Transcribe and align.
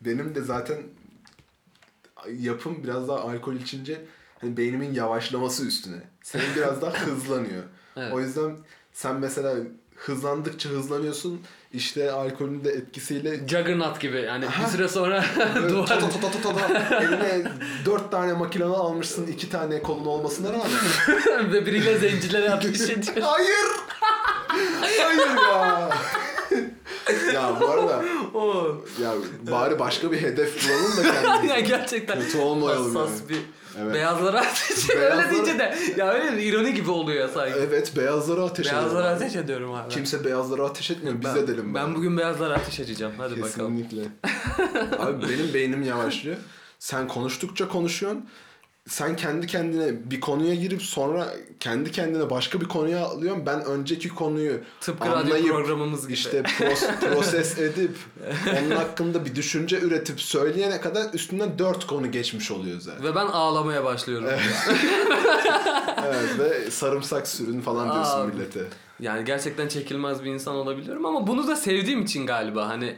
benim 0.00 0.34
de 0.34 0.42
zaten 0.42 0.78
yapım 2.38 2.84
biraz 2.84 3.08
daha 3.08 3.18
alkol 3.20 3.54
içince 3.54 4.04
hani 4.40 4.56
beynimin 4.56 4.94
yavaşlaması 4.94 5.66
üstüne. 5.66 6.02
Senin 6.22 6.44
biraz 6.56 6.82
daha 6.82 6.92
hızlanıyor. 6.92 7.62
Evet. 7.96 8.12
O 8.12 8.20
yüzden 8.20 8.56
sen 8.92 9.16
mesela 9.16 9.54
hızlandıkça 9.96 10.68
hızlanıyorsun. 10.70 11.40
İşte 11.72 12.12
alkolün 12.12 12.64
de 12.64 12.70
etkisiyle 12.70 13.36
Juggernaut 13.48 14.00
gibi 14.00 14.20
yani 14.20 14.46
Aha. 14.46 14.62
bir 14.64 14.68
süre 14.68 14.88
sonra 14.88 15.24
duvar 15.68 15.86
ta 15.86 15.98
ta 15.98 16.08
ta 16.10 16.30
ta 16.30 16.42
ta 16.42 16.56
ta. 16.56 16.96
Eline 17.02 17.52
dört 17.86 18.10
tane 18.10 18.32
makinalı 18.32 18.76
almışsın 18.76 19.26
iki 19.26 19.50
tane 19.50 19.82
kolun 19.82 20.04
olmasına 20.04 20.48
rağmen. 20.52 21.52
ve 21.52 21.66
biriyle 21.66 21.98
zencilere 21.98 22.50
ateş 22.50 22.80
ediyor. 22.80 23.16
Hayır! 23.20 23.66
Hayır 24.80 25.36
ya! 25.36 25.90
ya 27.34 27.60
bu 27.60 27.70
arada 27.70 28.04
Oo. 28.34 28.84
ya 29.02 29.12
bari 29.50 29.78
başka 29.78 30.12
bir 30.12 30.22
hedef 30.22 30.68
bulalım 30.68 30.96
da 30.96 31.02
kendimize. 31.22 31.54
ya 31.54 31.60
gerçekten 31.60 32.20
Kötü 32.20 32.38
olmayalım 32.38 32.96
hassas 32.96 33.20
yani. 33.20 33.28
bir 33.28 33.40
Evet. 33.82 33.94
beyazlara 33.94 34.40
ateş 34.40 34.90
öyle 34.90 35.00
Beyazlara- 35.00 35.30
deyince 35.30 35.58
de 35.58 35.74
ya 35.96 36.12
öyle 36.12 36.36
bir 36.36 36.42
ironi 36.42 36.74
gibi 36.74 36.90
oluyor 36.90 37.28
sanki. 37.34 37.54
Evet 37.58 37.96
beyazlara 37.96 38.42
ateş 38.44 38.66
edelim. 38.66 38.80
Beyazlara 38.80 39.08
ateş 39.08 39.36
ediyorum 39.36 39.74
abi. 39.74 39.88
Kimse 39.88 40.24
beyazlara 40.24 40.64
ateş 40.64 40.90
etmiyor. 40.90 41.16
Biz 41.20 41.24
ben, 41.34 41.36
edelim. 41.36 41.74
Ben 41.74 41.86
bari. 41.88 41.94
bugün 41.94 42.18
beyazlara 42.18 42.54
ateş 42.54 42.80
edeceğim. 42.80 43.12
Hadi 43.18 43.42
bakalım. 43.42 43.82
Kesinlikle. 43.82 44.08
Abi 44.98 45.22
benim 45.28 45.54
beynim 45.54 45.82
yavaşlıyor. 45.82 46.36
Sen 46.78 47.08
konuştukça 47.08 47.68
konuşuyorsun. 47.68 48.26
Sen 48.90 49.16
kendi 49.16 49.46
kendine 49.46 50.10
bir 50.10 50.20
konuya 50.20 50.54
girip 50.54 50.82
sonra 50.82 51.26
kendi 51.60 51.92
kendine 51.92 52.30
başka 52.30 52.60
bir 52.60 52.66
konuya 52.66 53.04
alıyorsun. 53.04 53.46
Ben 53.46 53.64
önceki 53.64 54.08
konuyu 54.08 54.60
Tıpkı 54.80 55.08
radyo 55.08 55.18
anlayıp 55.20 55.46
programımız 55.48 56.02
gibi. 56.02 56.12
işte 56.12 56.40
pros- 56.40 57.00
proses 57.12 57.58
edip 57.58 57.96
onun 58.62 58.70
hakkında 58.76 59.24
bir 59.24 59.34
düşünce 59.34 59.80
üretip 59.80 60.20
söyleyene 60.20 60.80
kadar 60.80 61.14
üstünden 61.14 61.58
dört 61.58 61.86
konu 61.86 62.10
geçmiş 62.10 62.50
oluyor 62.50 62.80
zaten. 62.80 63.04
Ve 63.04 63.14
ben 63.14 63.26
ağlamaya 63.26 63.84
başlıyorum. 63.84 64.28
evet 66.04 66.38
ve 66.38 66.70
sarımsak 66.70 67.28
sürün 67.28 67.60
falan 67.60 67.92
diyorsun 67.92 68.20
Abi. 68.20 68.32
millete. 68.32 68.60
Yani 69.00 69.24
gerçekten 69.24 69.68
çekilmez 69.68 70.24
bir 70.24 70.30
insan 70.30 70.54
olabiliyorum 70.54 71.06
ama 71.06 71.26
bunu 71.26 71.46
da 71.48 71.56
sevdiğim 71.56 72.02
için 72.02 72.26
galiba 72.26 72.68
hani 72.68 72.96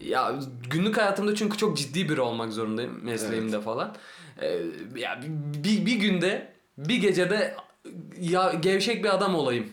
ya 0.00 0.34
günlük 0.70 0.96
hayatımda 0.96 1.34
çünkü 1.34 1.58
çok 1.58 1.76
ciddi 1.76 2.08
biri 2.08 2.20
olmak 2.20 2.52
zorundayım 2.52 3.00
mesleğimde 3.04 3.60
falan. 3.60 3.96
Ee, 4.40 4.60
ya 4.96 5.20
bir, 5.64 5.86
bir 5.86 5.96
günde 5.96 6.52
bir 6.78 6.96
gecede 6.96 7.54
ya 8.20 8.52
gevşek 8.52 9.04
bir 9.04 9.14
adam 9.14 9.34
olayım 9.34 9.66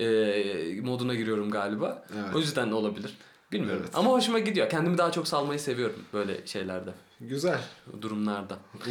ee, 0.00 0.80
moduna 0.82 1.14
giriyorum 1.14 1.50
galiba. 1.50 2.06
Evet. 2.14 2.34
O 2.34 2.38
yüzden 2.38 2.70
de 2.70 2.74
olabilir. 2.74 3.14
Bilmiyorum. 3.52 3.82
Evet. 3.84 3.96
Ama 3.96 4.10
hoşuma 4.10 4.38
gidiyor. 4.38 4.70
Kendimi 4.70 4.98
daha 4.98 5.12
çok 5.12 5.28
salmayı 5.28 5.60
seviyorum 5.60 6.04
böyle 6.12 6.46
şeylerde, 6.46 6.90
Güzel. 7.20 7.60
durumlarda. 8.02 8.58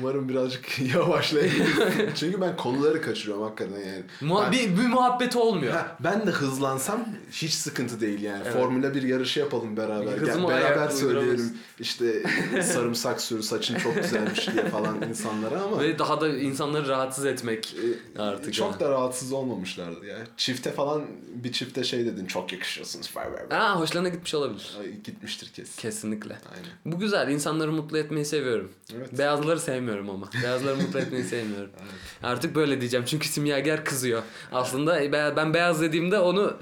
Umarım 0.00 0.28
birazcık 0.28 0.78
yavaşlayabilirsin. 0.94 2.10
Çünkü 2.14 2.40
ben 2.40 2.56
konuları 2.56 3.02
kaçırıyorum 3.02 3.42
hakikaten 3.42 3.80
yani. 3.80 4.02
Muha- 4.22 4.44
Ben- 4.44 4.52
bir, 4.52 4.82
bir 4.82 4.86
muhabbeti 4.86 5.38
olmuyor. 5.38 5.72
Ha, 5.72 5.96
ben 6.00 6.26
de 6.26 6.30
hızlansam 6.30 7.04
hiç 7.32 7.52
sıkıntı 7.54 8.00
değil 8.00 8.22
yani. 8.22 8.42
Evet. 8.44 8.52
Formula 8.56 8.94
1 8.94 9.02
yarışı 9.02 9.40
yapalım 9.40 9.76
beraber. 9.76 10.12
Hızımı 10.18 10.48
Gel, 10.48 10.60
beraber 10.60 10.88
söyleyelim. 10.88 11.58
İşte 11.80 12.22
sarımsak 12.62 13.20
sür 13.20 13.42
saçın 13.42 13.74
çok 13.78 13.94
güzelmiş 13.94 14.48
diye 14.52 14.64
falan 14.68 15.02
insanlara 15.08 15.62
ama 15.62 15.80
Ve 15.80 15.98
daha 15.98 16.20
da 16.20 16.28
insanları 16.28 16.88
rahatsız 16.88 17.26
etmek 17.26 17.76
artık. 18.18 18.54
çok 18.54 18.70
yani. 18.70 18.80
da 18.80 18.90
rahatsız 18.90 19.32
olmamışlardı 19.32 20.06
ya. 20.06 20.18
Çifte 20.36 20.72
falan 20.72 21.02
bir 21.34 21.52
çifte 21.52 21.84
şey 21.84 22.06
dedin 22.06 22.26
çok 22.26 22.52
yakışıyorsunuz. 22.52 23.10
Aa, 23.50 23.80
hoşlarına 23.80 24.08
gitmiş 24.08 24.34
olabilir. 24.34 24.76
Ay, 24.80 24.88
Gitmiştir 25.04 25.50
kesin. 25.52 25.80
Kesinlikle. 25.82 26.38
Aynen. 26.52 26.68
Bu 26.84 26.98
güzel. 26.98 27.28
İnsanları 27.28 27.72
mutlu 27.72 27.98
etmeyi 27.98 28.24
seviyorum. 28.24 28.72
Evet. 28.96 29.18
Beyazları 29.18 29.60
sevmiyorum 29.60 30.10
ama. 30.10 30.28
Beyazları 30.42 30.76
mutlu 30.76 30.98
etmeyi 30.98 31.24
sevmiyorum. 31.24 31.70
Artık 32.22 32.54
böyle 32.54 32.80
diyeceğim. 32.80 33.06
Çünkü 33.06 33.28
simyager 33.28 33.84
kızıyor. 33.84 34.22
Aslında 34.52 35.02
e, 35.02 35.12
be- 35.12 35.32
ben 35.36 35.54
beyaz 35.54 35.80
dediğimde 35.80 36.18
onu 36.18 36.56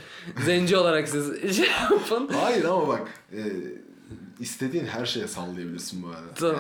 zenci 0.44 0.76
olarak 0.76 1.08
siz 1.08 1.56
şey 1.56 1.68
yapın. 1.90 2.28
Hayır 2.28 2.64
ama 2.64 2.88
bak 2.88 3.08
e, 3.32 3.42
istediğin 4.40 4.84
her 4.86 5.06
şeye 5.06 5.28
sallayabilirsin 5.28 6.02
bu 6.02 6.06
arada. 6.08 6.34
Tamam. 6.34 6.56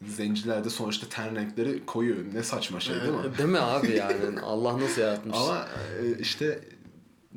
Yani 0.00 0.10
zencilerde 0.12 0.70
sonuçta 0.70 1.06
ten 1.08 1.36
renkleri 1.36 1.86
koyu. 1.86 2.34
Ne 2.34 2.42
saçma 2.42 2.80
şey 2.80 2.94
değil 2.94 3.12
mi? 3.12 3.38
Değil 3.38 3.48
mi 3.48 3.58
abi 3.58 3.96
yani? 3.96 4.40
Allah 4.42 4.80
nasıl 4.80 5.00
yaratmış. 5.00 5.36
Ama 5.40 5.66
e, 6.02 6.18
işte 6.18 6.60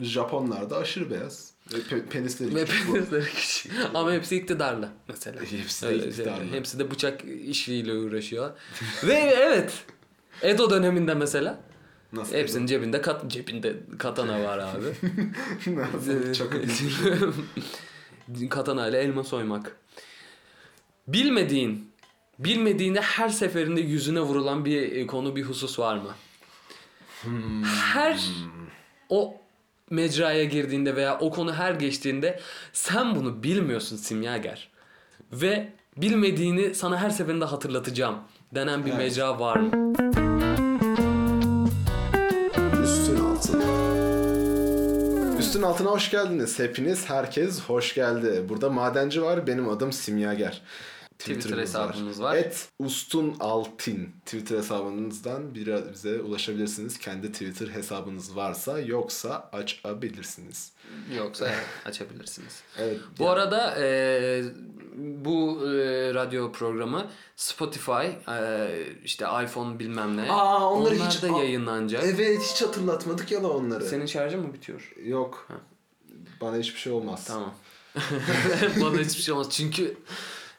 Japonlarda 0.02 0.78
aşırı 0.78 1.10
beyaz. 1.12 1.53
Pe- 1.80 2.06
penisleri 2.06 2.56
Ve 2.56 2.66
küçük 2.66 2.88
bu. 2.88 2.94
penisleri 2.94 3.26
küçük. 3.26 3.72
Ama 3.94 4.12
hepsi 4.14 4.36
iktidarlı 4.36 4.90
mesela. 5.08 5.42
Hepsi 5.42 5.82
de 5.82 5.88
Öyle 5.88 6.00
şey. 6.02 6.10
iktidarlı. 6.10 6.52
Hepsi 6.52 6.80
de 6.80 6.92
bıçak 6.92 7.22
işiyle 7.46 7.94
uğraşıyor. 7.94 8.52
Ve 9.04 9.14
evet. 9.14 9.84
Edo 10.42 10.70
döneminde 10.70 11.14
mesela 11.14 11.60
Nasıl? 12.14 12.36
hepsinin 12.36 12.66
cebinde 12.66 13.02
kat 13.02 13.32
cebinde 13.32 13.76
katana 14.00 14.44
var 14.44 14.58
abi. 14.58 14.86
Nasıl? 15.76 16.34
Çok 16.34 16.54
katana 18.52 18.88
ile 18.88 19.00
elma 19.00 19.24
soymak. 19.24 19.76
Bilmediğin, 21.08 21.92
bilmediğinde 22.40 23.02
her 23.02 23.30
seferinde 23.30 23.82
yüzüne 23.82 24.20
vurulan 24.22 24.66
bir 24.66 24.82
e, 24.92 25.08
konu, 25.08 25.36
bir 25.36 25.44
husus 25.44 25.80
var 25.80 25.96
mı? 25.98 26.12
Her 27.94 28.20
o 29.10 29.38
mecraya 29.90 30.44
girdiğinde 30.44 30.96
veya 30.96 31.18
o 31.20 31.30
konu 31.30 31.54
her 31.54 31.72
geçtiğinde 31.74 32.40
sen 32.74 33.16
bunu 33.16 33.44
bilmiyorsun 33.44 33.98
simyager. 33.98 34.70
Ve 35.32 35.70
bilmediğini 35.98 36.76
sana 36.76 36.98
her 37.02 37.10
seferinde 37.10 37.46
hatırlatacağım 37.46 38.16
denen 38.56 38.86
bir 38.86 38.90
Evet. 38.90 38.98
mecra 39.00 39.40
var 39.40 39.56
mı? 39.58 39.94
Üstün 42.84 43.20
altın. 43.26 43.64
Üstün 45.40 45.62
altına 45.62 45.90
hoş 45.92 46.12
geldiniz. 46.12 46.60
Hepiniz, 46.60 47.10
herkes 47.10 47.62
hoş 47.62 47.96
geldi. 47.96 48.44
Burada 48.50 48.70
madenci 48.70 49.22
var. 49.22 49.48
Benim 49.48 49.70
adım 49.70 49.94
Simyager. 49.94 50.62
Twitter 51.24 51.58
hesabımız 51.58 52.22
var. 52.22 52.36
Et 52.36 52.70
Ustun 52.80 53.36
Altin 53.40 54.10
Twitter 54.26 54.58
hesabınızdan 54.58 55.56
bir 55.56 55.94
bize 55.94 56.22
ulaşabilirsiniz. 56.22 57.00
Kendi 57.00 57.32
Twitter 57.32 57.68
hesabınız 57.68 58.36
varsa 58.36 58.80
yoksa 58.80 59.50
açabilirsiniz. 59.54 60.72
Yoksa 61.18 61.48
evet, 61.48 61.66
açabilirsiniz. 61.86 62.64
Evet. 62.78 62.98
Bu 63.20 63.30
arada 63.30 63.76
e, 63.80 64.44
bu 64.98 65.68
e, 65.68 66.14
radyo 66.14 66.52
programı 66.52 67.08
Spotify, 67.36 68.06
e, 68.30 68.70
işte 69.04 69.26
iPhone 69.44 69.80
bilmem 69.80 70.18
ne. 70.18 70.32
Aa, 70.32 70.70
onları 70.70 70.96
onlar 70.96 71.10
hiç- 71.10 71.22
da 71.22 71.28
yayınlanacak. 71.28 72.04
Evet 72.04 72.42
hiç 72.52 72.62
hatırlatmadık 72.62 73.32
ya 73.32 73.44
da 73.44 73.50
onları. 73.52 73.86
Senin 73.86 74.06
şarjın 74.06 74.42
mı 74.42 74.54
bitiyor? 74.54 74.94
Yok. 75.06 75.46
Ha. 75.48 75.54
Bana 76.42 76.58
hiçbir 76.58 76.80
şey 76.80 76.94
olmaz. 76.94 77.26
Tamam. 77.28 77.54
Bana 78.82 78.98
hiçbir 78.98 79.22
şey 79.22 79.34
olmaz 79.34 79.48
çünkü 79.52 79.98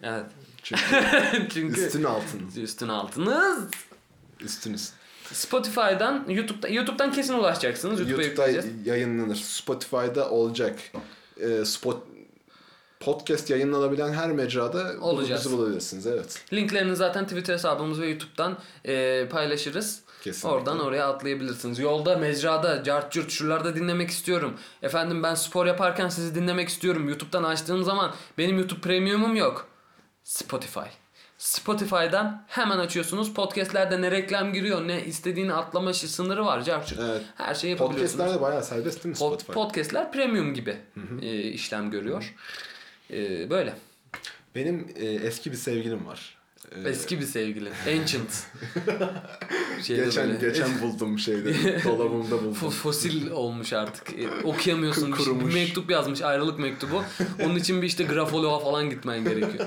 evet. 0.03 0.25
Çünkü 0.65 0.83
çünkü 1.55 1.81
üstün 1.87 2.05
altın. 2.05 2.41
üstün 2.63 2.89
altınız. 2.89 3.59
Üstünüz. 4.41 4.91
Spotify'dan, 5.33 6.25
YouTube'da, 6.29 6.69
YouTube'dan 6.69 7.13
kesin 7.13 7.35
ulaşacaksınız. 7.35 8.01
YouTube'a 8.01 8.23
YouTube'da 8.23 8.47
yükleyeceğiz. 8.49 8.87
yayınlanır. 8.87 9.37
Spotify'da 9.37 10.31
olacak. 10.31 10.79
Ee, 11.41 11.65
spot 11.65 12.03
podcast 13.01 13.51
yayınlanabilen 13.51 14.13
her 14.13 14.33
mecrada 14.33 14.93
Olacağız. 15.01 15.45
bizi 15.45 15.57
bulabilirsiniz. 15.57 16.07
Evet. 16.07 16.43
Linklerini 16.53 16.97
zaten 16.97 17.25
Twitter 17.27 17.55
hesabımız 17.55 18.01
ve 18.01 18.07
YouTube'dan 18.09 18.59
e, 18.87 19.27
paylaşırız. 19.31 20.01
Kesinlikle. 20.23 20.49
Oradan 20.59 20.81
oraya 20.81 21.09
atlayabilirsiniz. 21.09 21.79
Yolda, 21.79 22.17
mecrada, 22.17 22.85
cart 22.85 23.13
curt 23.13 23.31
şuralarda 23.31 23.75
dinlemek 23.77 24.11
istiyorum. 24.11 24.55
Efendim 24.83 25.23
ben 25.23 25.35
spor 25.35 25.67
yaparken 25.67 26.09
sizi 26.09 26.35
dinlemek 26.35 26.69
istiyorum. 26.69 27.09
YouTube'dan 27.09 27.45
açtığım 27.45 27.85
zaman 27.85 28.15
benim 28.39 28.59
YouTube 28.59 28.81
Premium'um 28.81 29.37
yok. 29.37 29.67
Spotify. 30.25 30.81
Spotify'dan 31.39 32.45
hemen 32.49 32.79
açıyorsunuz. 32.79 33.35
Podcast'lerde 33.35 34.03
ne 34.03 34.11
reklam 34.11 34.53
giriyor 34.53 34.89
ne 34.89 35.05
istediğini 35.05 35.53
atlama 35.55 35.93
sınırı 35.95 36.45
var. 36.47 36.63
Cart 36.63 36.89
curt. 36.89 36.99
Evet. 37.01 37.23
Her 37.35 37.55
şeyi 37.55 37.71
yapabiliyorsunuz. 37.71 38.13
Podcast'ler 38.19 38.39
de 38.39 38.43
bayağı 38.43 38.65
serbest 38.65 39.05
değil 39.05 39.11
mi 39.13 39.17
Spotify? 39.17 39.53
podcast'ler 39.53 40.13
premium 40.13 40.55
gibi 40.55 40.77
e, 41.23 41.43
işlem 41.43 41.91
görüyor. 41.91 42.35
E, 43.11 43.51
böyle. 43.51 43.75
Benim 44.55 44.89
e, 44.97 45.05
eski 45.07 45.53
bir 45.53 45.57
sevgilim 45.57 46.07
var. 46.07 46.39
Ee, 46.73 46.89
Eski 46.89 47.21
bir 47.21 47.27
sevgili. 47.27 47.71
Ancient. 47.89 48.31
Şeyde 49.83 50.05
geçen 50.05 50.29
böyle- 50.29 50.39
geçen 50.49 50.83
buldum 50.83 51.19
şeyde. 51.19 51.55
dolabımda 51.85 52.31
buldum. 52.45 52.53
Fo- 52.63 52.71
fosil 52.71 53.31
olmuş 53.31 53.73
artık. 53.73 54.19
E, 54.19 54.29
okuyamıyorsun. 54.45 55.01
Şey- 55.03 55.13
bir 55.13 55.17
Kurumuş. 55.17 55.55
mektup 55.55 55.91
yazmış. 55.91 56.23
Ayrılık 56.23 56.59
mektubu. 56.59 57.03
Onun 57.43 57.57
için 57.57 57.83
bir 57.83 57.87
işte 57.87 58.05
grafoloğa 58.05 58.59
falan 58.59 58.91
gitmen 58.91 59.25
gerekiyor. 59.25 59.67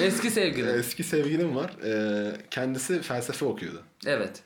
Eski 0.00 0.30
sevgili. 0.30 0.70
Eski 0.70 1.04
sevgilim 1.04 1.56
var. 1.56 1.70
Ee, 1.84 2.32
kendisi 2.50 3.02
felsefe 3.02 3.44
okuyordu. 3.44 3.82
Evet. 4.06 4.42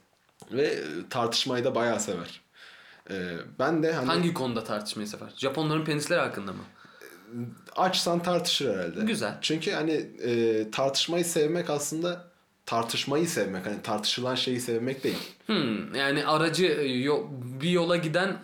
Ve 0.52 0.62
e, 0.66 0.78
tartışmayı 1.10 1.64
da 1.64 1.74
bayağı 1.74 2.00
sever. 2.00 2.40
Ee, 3.10 3.14
ben 3.58 3.82
de 3.82 3.92
hani 3.92 4.06
Hangi 4.06 4.34
konuda 4.34 4.64
tartışmayı 4.64 5.08
sever? 5.08 5.28
Japonların 5.36 5.84
penisleri 5.84 6.20
hakkında 6.20 6.52
mı? 6.52 6.62
açsan 7.76 8.22
tartışır 8.22 8.74
herhalde. 8.74 9.00
Güzel. 9.04 9.38
Çünkü 9.40 9.70
hani 9.72 9.92
e, 10.24 10.70
tartışmayı 10.70 11.24
sevmek 11.24 11.70
aslında 11.70 12.24
tartışmayı 12.66 13.28
sevmek. 13.28 13.66
Hani 13.66 13.82
tartışılan 13.82 14.34
şeyi 14.34 14.60
sevmek 14.60 15.04
değil. 15.04 15.18
Hmm, 15.46 15.94
yani 15.94 16.26
aracı 16.26 16.64
yo- 17.04 17.26
bir 17.60 17.70
yola 17.70 17.96
giden 17.96 18.36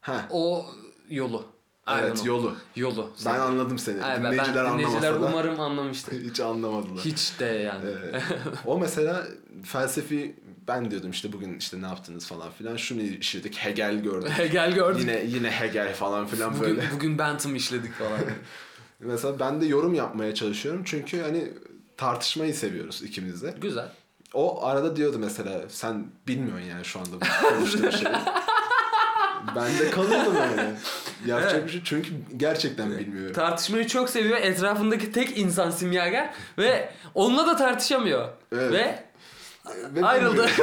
Ha. 0.00 0.28
o 0.30 0.66
yolu. 1.10 1.46
Aynen 1.86 2.06
Evet 2.06 2.20
o. 2.22 2.26
yolu. 2.26 2.56
Yolu. 2.76 3.10
Ben 3.26 3.38
anladım 3.38 3.78
seni. 3.78 4.04
Aynen, 4.04 4.32
dinleyiciler 4.32 4.64
ben, 4.64 4.72
dinleyiciler 4.72 5.10
anlamasa 5.10 5.22
da 5.26 5.28
umarım 5.28 5.60
anlamıştır. 5.60 6.24
hiç 6.30 6.40
anlamadılar. 6.40 7.04
Hiç 7.04 7.40
de 7.40 7.44
yani. 7.44 7.90
Ee, 7.90 8.20
o 8.66 8.78
mesela 8.78 9.26
felsefi 9.64 10.36
ben 10.68 10.90
diyordum 10.90 11.10
işte 11.10 11.32
bugün 11.32 11.58
işte 11.58 11.82
ne 11.82 11.86
yaptınız 11.86 12.26
falan 12.26 12.50
filan. 12.50 12.76
Şunu 12.76 13.02
işledik. 13.02 13.56
Hegel 13.56 14.02
gördük. 14.02 14.30
Hegel 14.38 14.74
gördük. 14.74 15.00
yine 15.00 15.24
yine 15.24 15.50
Hegel 15.50 15.94
falan 15.94 16.26
filan 16.26 16.58
bugün, 16.58 16.76
böyle. 16.76 16.88
bugün 16.94 17.18
Bentham 17.18 17.56
işledik 17.56 17.92
falan. 17.92 18.20
Mesela 19.00 19.40
ben 19.40 19.60
de 19.60 19.66
yorum 19.66 19.94
yapmaya 19.94 20.34
çalışıyorum. 20.34 20.82
Çünkü 20.84 21.22
hani 21.22 21.52
tartışmayı 21.96 22.54
seviyoruz 22.54 23.02
ikimiz 23.02 23.42
de. 23.42 23.54
Güzel. 23.60 23.88
O 24.34 24.66
arada 24.66 24.96
diyordu 24.96 25.18
mesela 25.18 25.60
sen 25.68 26.06
bilmiyorsun 26.28 26.66
yani 26.66 26.84
şu 26.84 27.00
anda 27.00 27.26
konuştuğum 27.48 27.92
şeyi. 27.92 28.14
Ben 29.56 29.78
de 29.78 29.90
kalıyordum 29.90 30.34
yani. 30.36 30.70
Yapacak 31.26 31.52
Evet. 31.54 31.66
bir 31.66 31.70
şey 31.70 31.80
çünkü 31.84 32.10
gerçekten 32.36 32.98
bilmiyorum. 32.98 33.32
Tartışmayı 33.32 33.86
çok 33.86 34.10
seviyor. 34.10 34.38
Etrafındaki 34.38 35.12
tek 35.12 35.38
insan 35.38 35.70
simyager 35.70 36.34
ve 36.58 36.90
onunla 37.14 37.46
da 37.46 37.56
tartışamıyor. 37.56 38.28
Evet. 38.52 38.72
Ve 38.72 39.04
Ve. 39.94 40.06
Ayrıldı. 40.06 40.46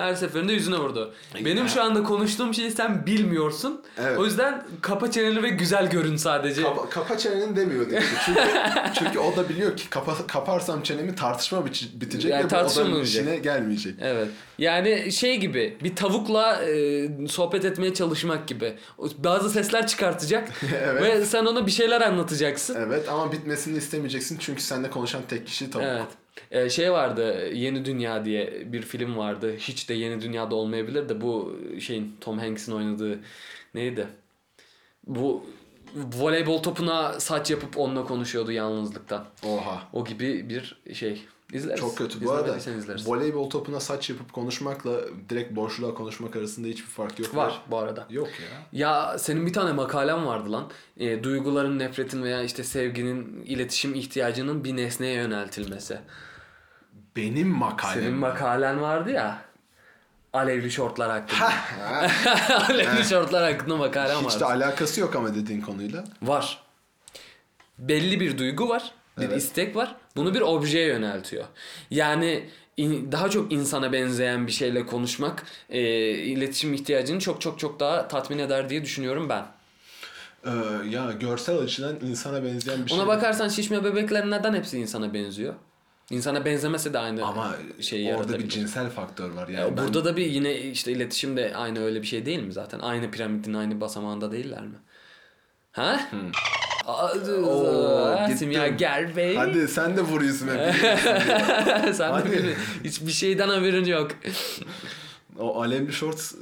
her 0.00 0.14
seferinde 0.14 0.52
yüzüne 0.52 0.76
vurdu. 0.76 1.14
Benim 1.44 1.68
şu 1.68 1.82
anda 1.82 2.02
konuştuğum 2.02 2.54
şeyi 2.54 2.70
sen 2.70 3.06
bilmiyorsun. 3.06 3.82
Evet. 3.98 4.18
O 4.18 4.24
yüzden 4.24 4.64
kapa 4.80 5.10
çeneni 5.10 5.42
ve 5.42 5.48
güzel 5.48 5.90
görün 5.90 6.16
sadece. 6.16 6.62
Kapa, 6.62 6.88
kapa 6.90 7.18
çeneni 7.18 7.56
demiyordu 7.56 7.90
işte. 7.90 8.16
Çünkü, 8.26 8.40
çünkü 8.94 9.18
o 9.18 9.36
da 9.36 9.48
biliyor 9.48 9.76
ki 9.76 9.90
kapa, 9.90 10.26
kaparsam 10.26 10.82
çenemi 10.82 11.14
tartışma 11.14 11.66
bitecek 11.66 12.32
Yani 12.32 12.44
ve 12.44 12.50
bu 12.50 12.56
odanın 12.56 13.02
işine 13.02 13.36
gelmeyecek. 13.36 13.94
Evet. 14.00 14.28
Yani 14.58 15.12
şey 15.12 15.36
gibi 15.36 15.76
bir 15.82 15.96
tavukla 15.96 16.62
e, 16.64 17.08
sohbet 17.28 17.64
etmeye 17.64 17.94
çalışmak 17.94 18.48
gibi. 18.48 18.74
Bazı 19.18 19.50
sesler 19.50 19.86
çıkartacak 19.86 20.48
Evet. 20.84 21.02
ve 21.02 21.24
sen 21.24 21.44
ona 21.44 21.66
bir 21.66 21.70
şeyler 21.70 22.00
anlatacaksın. 22.00 22.76
Evet 22.86 23.08
ama 23.08 23.32
bitmesini 23.32 23.78
istemeyeceksin 23.78 24.38
çünkü 24.40 24.62
seninle 24.62 24.90
konuşan 24.90 25.22
tek 25.28 25.46
kişi 25.46 25.70
tavuk. 25.70 25.86
Evet. 25.86 26.06
Ee, 26.50 26.70
şey 26.70 26.92
vardı 26.92 27.52
Yeni 27.52 27.84
Dünya 27.84 28.24
diye 28.24 28.72
bir 28.72 28.82
film 28.82 29.16
vardı. 29.16 29.56
Hiç 29.58 29.88
de 29.88 29.94
Yeni 29.94 30.20
Dünya'da 30.20 30.54
olmayabilir 30.54 31.08
de 31.08 31.20
bu 31.20 31.58
şeyin 31.80 32.16
Tom 32.20 32.38
Hanks'in 32.38 32.72
oynadığı 32.72 33.18
neydi? 33.74 34.06
Bu 35.06 35.46
voleybol 36.18 36.62
topuna 36.62 37.20
saç 37.20 37.50
yapıp 37.50 37.78
onunla 37.78 38.04
konuşuyordu 38.04 38.52
yalnızlıktan. 38.52 39.24
Oha. 39.46 39.88
O 39.92 40.04
gibi 40.04 40.48
bir 40.48 40.80
şey. 40.94 41.22
İzleriz. 41.52 41.80
Çok 41.80 41.98
kötü. 41.98 42.24
Bu 42.24 42.32
arada 42.32 42.56
izleriz. 42.56 43.08
voleybol 43.08 43.50
topuna 43.50 43.80
saç 43.80 44.10
yapıp 44.10 44.32
konuşmakla 44.32 45.00
direkt 45.28 45.56
boşluğa 45.56 45.94
konuşmak 45.94 46.36
arasında 46.36 46.68
hiçbir 46.68 46.88
fark 46.88 47.18
yok. 47.18 47.36
Var 47.36 47.62
bu 47.70 47.78
arada. 47.78 48.06
Yok 48.10 48.28
ya. 48.28 48.80
Ya 48.80 49.18
senin 49.18 49.46
bir 49.46 49.52
tane 49.52 49.72
makalen 49.72 50.26
vardı 50.26 50.52
lan. 50.52 50.70
E, 50.96 51.24
duyguların, 51.24 51.78
nefretin 51.78 52.22
veya 52.22 52.42
işte 52.42 52.64
sevginin, 52.64 53.42
iletişim 53.46 53.94
ihtiyacının 53.94 54.64
bir 54.64 54.76
nesneye 54.76 55.14
yöneltilmesi. 55.14 55.98
Benim 57.16 57.48
makalem. 57.48 57.94
Senin 57.94 58.14
makalen 58.14 58.80
vardı 58.80 59.10
ya. 59.10 59.38
Alevli 60.32 60.70
şortlar 60.70 61.10
hakkında. 61.10 61.40
Ha. 61.40 61.52
Alevli 62.68 63.04
şortlar 63.04 63.52
hakkında 63.52 63.76
makalen 63.76 64.16
Hiç 64.16 64.24
vardı. 64.24 64.40
de 64.40 64.44
alakası 64.44 65.00
yok 65.00 65.16
ama 65.16 65.34
dediğin 65.34 65.60
konuyla. 65.60 66.04
Var. 66.22 66.62
Belli 67.78 68.20
bir 68.20 68.38
duygu 68.38 68.68
var. 68.68 68.92
Bir 69.18 69.24
Evet. 69.24 69.36
istek 69.36 69.76
var. 69.76 69.96
Bunu 70.16 70.34
bir 70.34 70.40
objeye 70.40 70.86
yöneltiyor. 70.86 71.44
Yani 71.90 72.50
daha 73.12 73.30
çok 73.30 73.52
insana 73.52 73.92
benzeyen 73.92 74.46
bir 74.46 74.52
şeyle 74.52 74.86
konuşmak 74.86 75.42
e, 75.70 75.80
iletişim 76.10 76.74
ihtiyacını 76.74 77.20
çok 77.20 77.40
çok 77.40 77.58
çok 77.58 77.80
daha 77.80 78.08
tatmin 78.08 78.38
eder 78.38 78.68
diye 78.70 78.84
düşünüyorum 78.84 79.28
ben. 79.28 79.46
Ee, 80.44 80.50
ya 80.90 81.12
görsel 81.12 81.58
açıdan 81.58 81.96
insana 82.02 82.44
benzeyen 82.44 82.84
bir 82.84 82.90
şey. 82.90 82.98
Ona 82.98 83.06
bakarsan 83.06 83.48
şişme 83.48 83.84
bebekler 83.84 84.30
neden 84.30 84.54
hepsi 84.54 84.78
insana 84.78 85.14
benziyor? 85.14 85.54
İnsana 86.10 86.44
benzemese 86.44 86.92
de 86.92 86.98
aynı 86.98 87.24
Ama 87.26 87.54
şeyi 87.80 88.08
orada 88.08 88.18
bir 88.22 88.28
yaratabilir. 88.28 88.48
cinsel 88.50 88.90
faktör 88.90 89.30
var. 89.30 89.48
Yani 89.48 89.60
Ya 89.70 89.76
ben- 89.76 89.84
Burada 89.84 90.04
da 90.04 90.16
bir 90.16 90.26
yine 90.26 90.58
işte 90.60 90.92
iletişim 90.92 91.36
de 91.36 91.52
aynı 91.56 91.84
öyle 91.84 92.02
bir 92.02 92.06
şey 92.06 92.26
değil 92.26 92.42
mi 92.42 92.52
zaten? 92.52 92.78
Aynı 92.78 93.10
piramidin 93.10 93.54
aynı 93.54 93.80
basamağında 93.80 94.32
değiller 94.32 94.62
mi? 94.62 94.74
Ha? 95.72 96.00
Aa, 96.86 97.08
Oo, 97.44 98.18
gittim. 98.20 98.36
Simyager 98.36 99.16
Bey. 99.16 99.36
Hadi 99.36 99.68
sen 99.68 99.96
de 99.96 100.00
vur 100.00 100.20
yüzüme. 100.22 100.72
Sen 101.92 101.98
de 101.98 102.04
Hadi. 102.04 102.30
bir- 102.32 102.54
hiçbir 102.88 103.12
şeyden 103.12 103.48
haberin 103.48 103.84
yok. 103.84 104.10
o 105.38 105.62
Alevli 105.62 105.92
Shorts 105.92 106.34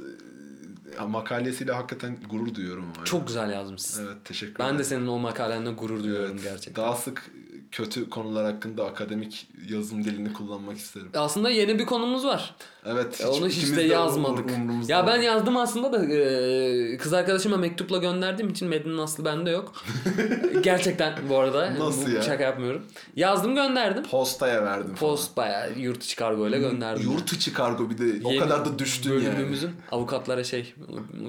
e, 0.99 1.05
makalesiyle 1.05 1.71
hakikaten 1.71 2.17
gurur 2.29 2.55
duyuyorum. 2.55 2.85
Ama 2.95 3.05
Çok 3.05 3.27
güzel 3.27 3.49
yazmışsın. 3.51 4.05
Evet 4.07 4.17
teşekkür 4.25 4.59
Ben 4.59 4.63
ederim. 4.65 4.79
de 4.79 4.83
senin 4.83 5.07
o 5.07 5.17
makalenle 5.19 5.71
gurur 5.71 6.03
duyuyorum 6.03 6.37
gerçekten. 6.43 6.83
Daha 6.85 6.95
sık 6.95 7.31
kötü 7.71 8.09
konular 8.09 8.45
hakkında 8.53 8.85
akademik 8.85 9.47
yazım 9.69 10.03
dilini 10.03 10.33
kullanmak 10.33 10.77
isterim. 10.77 11.09
Aslında 11.15 11.49
yeni 11.49 11.79
bir 11.79 11.85
konumuz 11.85 12.25
var. 12.25 12.55
Evet. 12.85 13.25
Onu 13.29 13.47
hiç 13.47 13.75
de 13.77 13.81
yazmadık. 13.81 14.49
Ya 14.87 15.07
ben 15.07 15.13
değil. 15.15 15.25
yazdım 15.25 15.57
aslında 15.57 15.93
da 15.93 16.05
e, 16.13 16.97
kız 16.97 17.13
arkadaşıma 17.13 17.57
mektupla 17.57 17.97
gönderdiğim 17.97 18.51
için 18.51 18.67
metnin 18.67 18.97
aslı 18.97 19.25
bende 19.25 19.49
yok. 19.49 19.73
Gerçekten 20.63 21.13
bu 21.29 21.37
arada. 21.37 21.73
Nasıl 21.79 22.05
Bu- 22.05 22.15
ya? 22.15 22.21
Şaka 22.21 22.43
yapmıyorum. 22.43 22.81
Yazdım 23.15 23.55
gönderdim. 23.55 24.03
postaya 24.03 24.65
verdim. 24.65 24.95
Post 24.95 25.37
bayağı 25.37 25.79
yurt 25.79 26.03
içi 26.03 26.15
kargo 26.15 26.47
ile 26.47 26.59
gönderdim. 26.59 27.11
Yurt 27.11 27.33
içi 27.33 27.53
kargo 27.53 27.89
bir 27.89 27.97
de 27.97 28.27
o 28.27 28.31
Yeni 28.31 28.39
kadar 28.39 28.65
da 28.65 28.79
düştün 28.79 29.13
yani. 29.13 29.25
Bölümümüzün 29.25 29.71
avukatlara 29.91 30.43
şey 30.43 30.73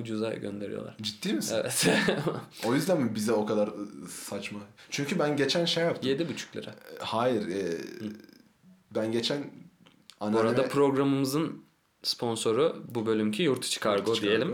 ucuza 0.00 0.30
gönderiyorlar. 0.34 0.96
Ciddi 1.02 1.32
misin? 1.32 1.56
Evet. 1.60 1.86
O 2.66 2.74
yüzden 2.74 3.00
mi 3.00 3.14
bize 3.14 3.32
o 3.32 3.46
kadar 3.46 3.70
saçma? 4.28 4.58
Çünkü 4.90 5.18
ben 5.18 5.36
geçen 5.36 5.64
şey 5.64 5.84
yaptım. 5.84 6.10
Yedi 6.10 6.28
buçuk 6.30 6.56
lira. 6.56 6.74
Hayır. 6.98 7.48
e, 7.48 7.76
ben 8.94 9.12
geçen 9.12 9.38
Bu 10.20 10.24
anneanneme... 10.24 10.50
arada 10.58 10.68
programımızın 10.68 11.64
sponsoru 12.02 12.84
bu 12.88 13.06
bölümki 13.06 13.42
yurt 13.42 13.64
içi 13.64 13.80
kargo 13.80 14.10
Yurt 14.10 14.18
içi 14.18 14.22
diyelim. 14.26 14.48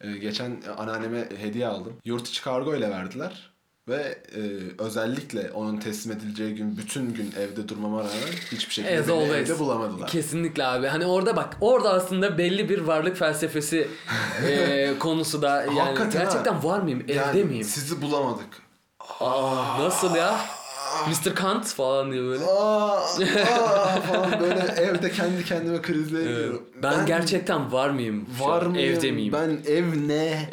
kargo. 0.00 0.14
E, 0.14 0.18
geçen 0.18 0.62
anneanneme 0.78 1.28
hediye 1.38 1.66
aldım. 1.66 1.92
Yurt 2.04 2.28
içi 2.28 2.42
kargo 2.42 2.74
ile 2.76 2.90
verdiler. 2.90 3.50
Ve 3.88 4.18
e, 4.36 4.40
özellikle 4.78 5.50
onun 5.50 5.76
teslim 5.76 6.16
edileceği 6.16 6.54
gün 6.54 6.76
bütün 6.78 7.14
gün 7.14 7.32
evde 7.38 7.68
durmama 7.68 7.98
rağmen 7.98 8.32
hiçbir 8.52 8.74
şekilde 8.74 8.98
As 9.00 9.08
beni 9.08 9.16
always. 9.16 9.50
evde 9.50 9.58
bulamadılar. 9.58 10.08
Kesinlikle 10.08 10.64
abi. 10.66 10.86
Hani 10.86 11.06
orada 11.06 11.36
bak 11.36 11.56
orada 11.60 11.90
aslında 11.92 12.38
belli 12.38 12.68
bir 12.68 12.78
varlık 12.80 13.16
felsefesi 13.16 13.88
e, 14.48 14.92
konusu 14.98 15.42
da 15.42 15.62
yani 15.62 15.80
Hakikaten 15.80 16.18
ha. 16.18 16.24
gerçekten 16.24 16.64
var 16.64 16.80
mıyım? 16.80 17.00
Evde 17.00 17.12
Yani 17.12 17.44
miyim? 17.44 17.64
Sizi 17.64 18.02
bulamadık. 18.02 18.48
Aa, 19.20 19.78
nasıl 19.84 20.14
ya? 20.16 20.40
Mr. 21.08 21.34
Kant 21.34 21.66
falan 21.66 22.12
diye 22.12 22.22
böyle. 22.22 22.44
Aa, 22.44 22.96
aa 22.96 24.00
falan 24.00 24.40
böyle 24.40 24.60
evde 24.76 25.10
kendi 25.10 25.44
kendime 25.44 25.82
krizle 25.82 26.22
ediyorum. 26.22 26.62
Ben, 26.82 27.06
gerçekten 27.06 27.72
var 27.72 27.90
mıyım? 27.90 28.26
var 28.40 28.62
mıyım? 28.62 28.96
Evde 28.96 29.10
miyim? 29.10 29.32
Ben 29.32 29.72
ev 29.72 30.08
ne? 30.08 30.50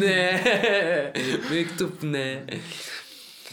ne? 0.00 0.42
Mektup 1.50 2.02
ne? 2.02 2.42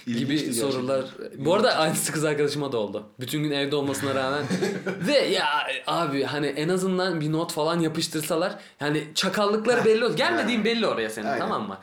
gibi 0.06 0.18
İlginçti 0.20 0.46
gerçekten. 0.46 0.72
sorular. 0.72 1.06
Bu 1.38 1.54
arada 1.54 1.76
aynısı 1.78 2.12
kız 2.12 2.26
arkadaşıma 2.26 2.72
da 2.72 2.78
oldu. 2.78 3.04
Bütün 3.20 3.44
gün 3.44 3.52
evde 3.52 3.76
olmasına 3.76 4.16
rağmen. 4.16 4.44
Ve 5.08 5.18
ya 5.18 5.46
abi 5.88 6.24
hani 6.24 6.48
en 6.48 6.70
azından 6.70 7.22
bir 7.22 7.32
not 7.32 7.54
falan 7.54 7.80
yapıştırsalar. 7.80 8.56
Yani 8.82 9.04
çakallıkları 9.16 9.86
belli 9.86 10.06
olur. 10.06 10.18
Gelmediğin 10.18 10.66
belli 10.66 10.88
oraya 10.88 11.10
senin 11.10 11.26
Aynen. 11.28 11.40
tamam 11.40 11.68
mı? 11.68 11.78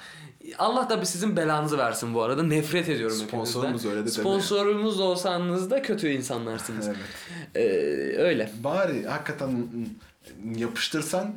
Allah 0.58 0.90
da 0.90 1.00
bir 1.00 1.06
sizin 1.06 1.36
belanızı 1.36 1.78
versin 1.78 2.14
bu 2.14 2.22
arada. 2.22 2.42
Nefret 2.42 2.88
ediyorum 2.88 3.16
Sponsorumuz 3.16 3.84
öyle 3.86 3.94
de 3.96 4.00
deme. 4.00 4.10
Sponsorumuz 4.10 5.00
olsanız 5.00 5.70
da 5.70 5.82
kötü 5.82 6.08
insanlarsınız. 6.08 6.88
Evet. 6.88 6.96
Ee, 7.54 8.22
öyle. 8.22 8.50
Bari 8.64 9.06
hakikaten 9.06 9.50
yapıştırsan 10.56 11.32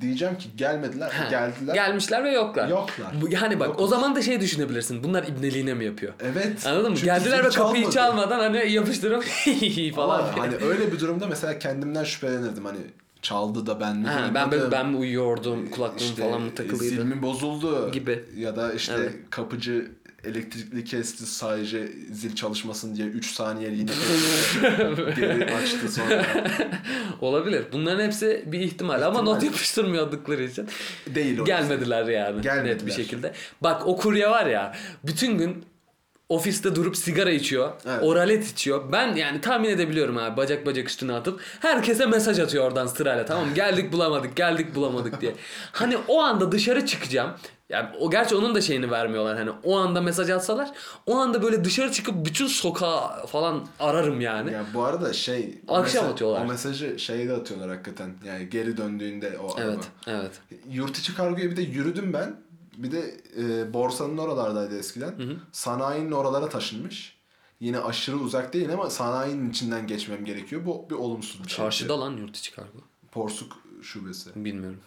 diyeceğim 0.00 0.38
ki 0.38 0.48
gelmediler, 0.56 1.10
Ha, 1.10 1.28
geldiler. 1.30 1.74
Gelmişler 1.74 2.24
ve 2.24 2.30
yoklar. 2.30 2.68
Yoklar. 2.68 3.06
Bu- 3.22 3.28
Yani 3.30 3.60
bak 3.60 3.66
Yokuz. 3.68 3.84
o 3.84 3.86
zaman 3.86 4.16
da 4.16 4.22
şey 4.22 4.40
düşünebilirsin. 4.40 5.04
Bunlar 5.04 5.22
ibneliğine 5.22 5.74
mi 5.74 5.84
yapıyor? 5.84 6.12
Evet. 6.20 6.66
Anladın 6.66 6.92
mı? 6.92 6.98
Geldiler 6.98 7.44
ve 7.44 7.48
kapıyı 7.48 7.90
çalmadı. 7.90 7.94
çalmadan 7.94 8.38
hani 8.38 8.72
yapıştırıp 8.72 9.24
falan. 9.96 10.18
Ama 10.22 10.38
hani 10.38 10.56
öyle 10.56 10.92
bir 10.92 11.00
durumda 11.00 11.26
mesela 11.26 11.58
kendimden 11.58 12.04
şüphelenirdim. 12.04 12.64
Hani 12.64 12.78
Çaldı 13.22 13.66
da 13.66 13.80
ben 13.80 13.96
mi 13.96 14.06
Ha, 14.06 14.30
ben 14.34 14.50
ben, 14.72 14.88
mi 14.88 14.96
uyuyordum 14.96 15.70
kulaklığım 15.70 15.98
İşte, 16.08 16.22
falan 16.22 16.42
mı 16.42 16.54
takılıydı? 16.54 16.84
Zil 16.94 17.04
mi 17.04 17.22
bozuldu 17.22 17.90
Gibi. 17.92 18.24
Ya 18.36 18.56
da 18.56 18.72
işte 18.72 18.92
Evet. 18.98 19.14
kapıcı 19.30 19.90
elektrikli 20.24 20.84
kesti 20.84 21.26
sadece 21.26 21.88
zil 22.12 22.34
çalışmasın 22.36 22.96
diye 22.96 23.06
3 23.06 23.30
saniyeliğine 23.34 23.90
geri 25.16 25.54
açtı 25.54 25.92
sonra. 25.92 26.26
Olabilir. 27.20 27.64
Bunların 27.72 28.04
hepsi 28.04 28.44
bir 28.46 28.60
ihtimal, 28.60 28.94
ama 29.02 29.06
İhtimal. 29.18 29.34
not 29.34 29.42
yapıştırmadıkları 29.42 30.42
için 30.42 30.66
Değil 31.14 31.44
gelmediler 31.44 32.06
yani 32.06 32.42
Gelmediler. 32.42 32.64
net 32.74 32.86
bir 32.86 32.92
şekilde. 32.92 33.32
Bak 33.60 33.86
o 33.86 33.96
kurye 33.96 34.30
var 34.30 34.46
ya 34.46 34.76
bütün 35.04 35.38
gün 35.38 35.64
ofiste 36.28 36.74
durup 36.76 36.96
sigara 36.96 37.30
içiyor, 37.30 37.72
Evet. 37.86 38.02
oralet 38.02 38.46
içiyor. 38.50 38.92
Ben 38.92 39.14
yani 39.16 39.40
tahmin 39.40 39.68
edebiliyorum 39.68 40.18
abi 40.18 40.36
bacak 40.36 40.66
bacak 40.66 40.88
üstüne 40.88 41.12
atıp 41.12 41.40
herkese 41.60 42.06
mesaj 42.06 42.38
atıyor 42.38 42.64
oradan 42.64 42.86
sırayla 42.86 43.24
tamam? 43.24 43.54
Geldik 43.54 43.92
bulamadık, 43.92 44.36
geldik 44.36 44.74
bulamadık 44.74 45.20
diye. 45.20 45.34
Hani 45.72 45.96
o 46.08 46.20
anda 46.22 46.52
dışarı 46.52 46.86
çıkacağım. 46.86 47.30
Yani 47.68 47.88
o 48.00 48.10
gerçi 48.10 48.34
onun 48.36 48.54
da 48.54 48.60
şeyini 48.60 48.90
vermiyorlar 48.90 49.36
hani 49.38 49.50
o 49.64 49.78
anda 49.78 50.00
mesaj 50.00 50.30
atsalar 50.30 50.70
o 51.06 51.16
anda 51.16 51.42
böyle 51.42 51.64
dışarı 51.64 51.92
çıkıp 51.92 52.26
bütün 52.26 52.46
sokağı 52.46 53.26
falan 53.26 53.66
ararım 53.80 54.20
yani. 54.20 54.52
Ya 54.52 54.64
bu 54.74 54.84
arada 54.84 55.12
şey 55.12 55.58
Akşam 55.68 56.04
mesaj- 56.04 56.12
atıyorlar. 56.12 56.40
O 56.44 56.48
mesajı 56.48 56.98
şeyde 56.98 57.32
atıyorlar 57.32 57.68
hakikaten. 57.70 58.10
Yani 58.26 58.48
geri 58.50 58.76
döndüğünde 58.76 59.38
o 59.38 59.54
araba. 59.54 59.60
Evet, 59.70 59.84
evet. 60.06 60.30
Yurt 60.70 60.98
içi 60.98 61.14
kargoya 61.16 61.50
bir 61.50 61.56
de 61.56 61.62
yürüdüm 61.62 62.12
ben. 62.12 62.36
Bir 62.78 62.92
de 62.92 63.20
e, 63.38 63.72
borsanın 63.72 64.18
oralardaydı 64.18 64.78
eskiden. 64.78 65.14
Sanayinin 65.52 66.12
oralara 66.12 66.48
taşınmış. 66.48 67.18
Yine 67.60 67.78
aşırı 67.78 68.16
uzak 68.16 68.52
değil 68.52 68.72
ama 68.72 68.90
sanayinin 68.90 69.50
içinden 69.50 69.86
geçmem 69.86 70.24
gerekiyor. 70.24 70.66
Bu 70.66 70.86
bir 70.90 70.94
olumsuz 70.94 71.44
bir 71.44 71.48
şey. 71.48 71.56
Çarşıda 71.56 72.00
lan 72.00 72.16
yurt 72.16 72.36
içi 72.36 72.54
kargo. 72.54 72.78
Porsuk 73.12 73.56
şubesi. 73.82 74.30
Bilmiyorum. 74.44 74.78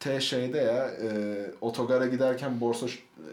T 0.00 0.20
şeyde 0.20 0.58
ya 0.58 0.88
e, 0.88 1.10
otogara 1.60 2.06
giderken 2.06 2.60
borsa 2.60 2.86
e, 2.86 2.90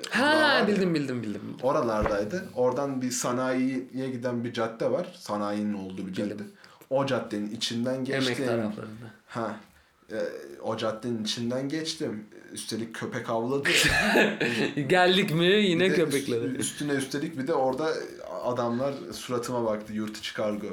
Ha 0.10 0.34
ya, 0.34 0.68
bildim 0.68 0.96
bildim 0.96 1.24
bildim. 1.24 1.42
Oralardaydı. 1.62 2.50
Oradan 2.56 3.02
bir 3.02 3.12
sanayiye 3.12 4.10
giden 4.12 4.44
bir 4.44 4.54
cadde 4.54 4.92
var. 4.92 5.16
Sanayinin 5.20 5.74
olduğu 5.74 6.08
bir 6.08 6.14
cadde. 6.14 6.34
Bildim. 6.34 6.52
O 6.90 7.06
caddenin 7.06 7.52
içinden 7.52 8.06
geçtim. 8.06 8.34
Emek 8.34 8.48
taraflarında. 8.48 9.06
Ha. 9.28 9.60
e, 10.12 10.18
o 10.64 10.78
caddenin 10.78 11.24
içinden 11.24 11.70
geçtim. 11.70 12.26
Üstelik 12.54 12.96
köpek 12.96 13.30
avladı. 13.30 13.70
Geldik 14.88 15.32
mi 15.34 15.46
yine 15.46 15.88
üst- 15.88 16.30
Üstüne 16.60 16.92
üstelik 16.92 17.38
bir 17.38 17.48
de 17.48 17.54
orada 17.54 17.94
adamlar 18.46 18.94
suratıma 19.14 19.66
baktı. 19.66 19.94
Yurt 19.94 20.18
içi 20.18 20.34
kargo. 20.34 20.68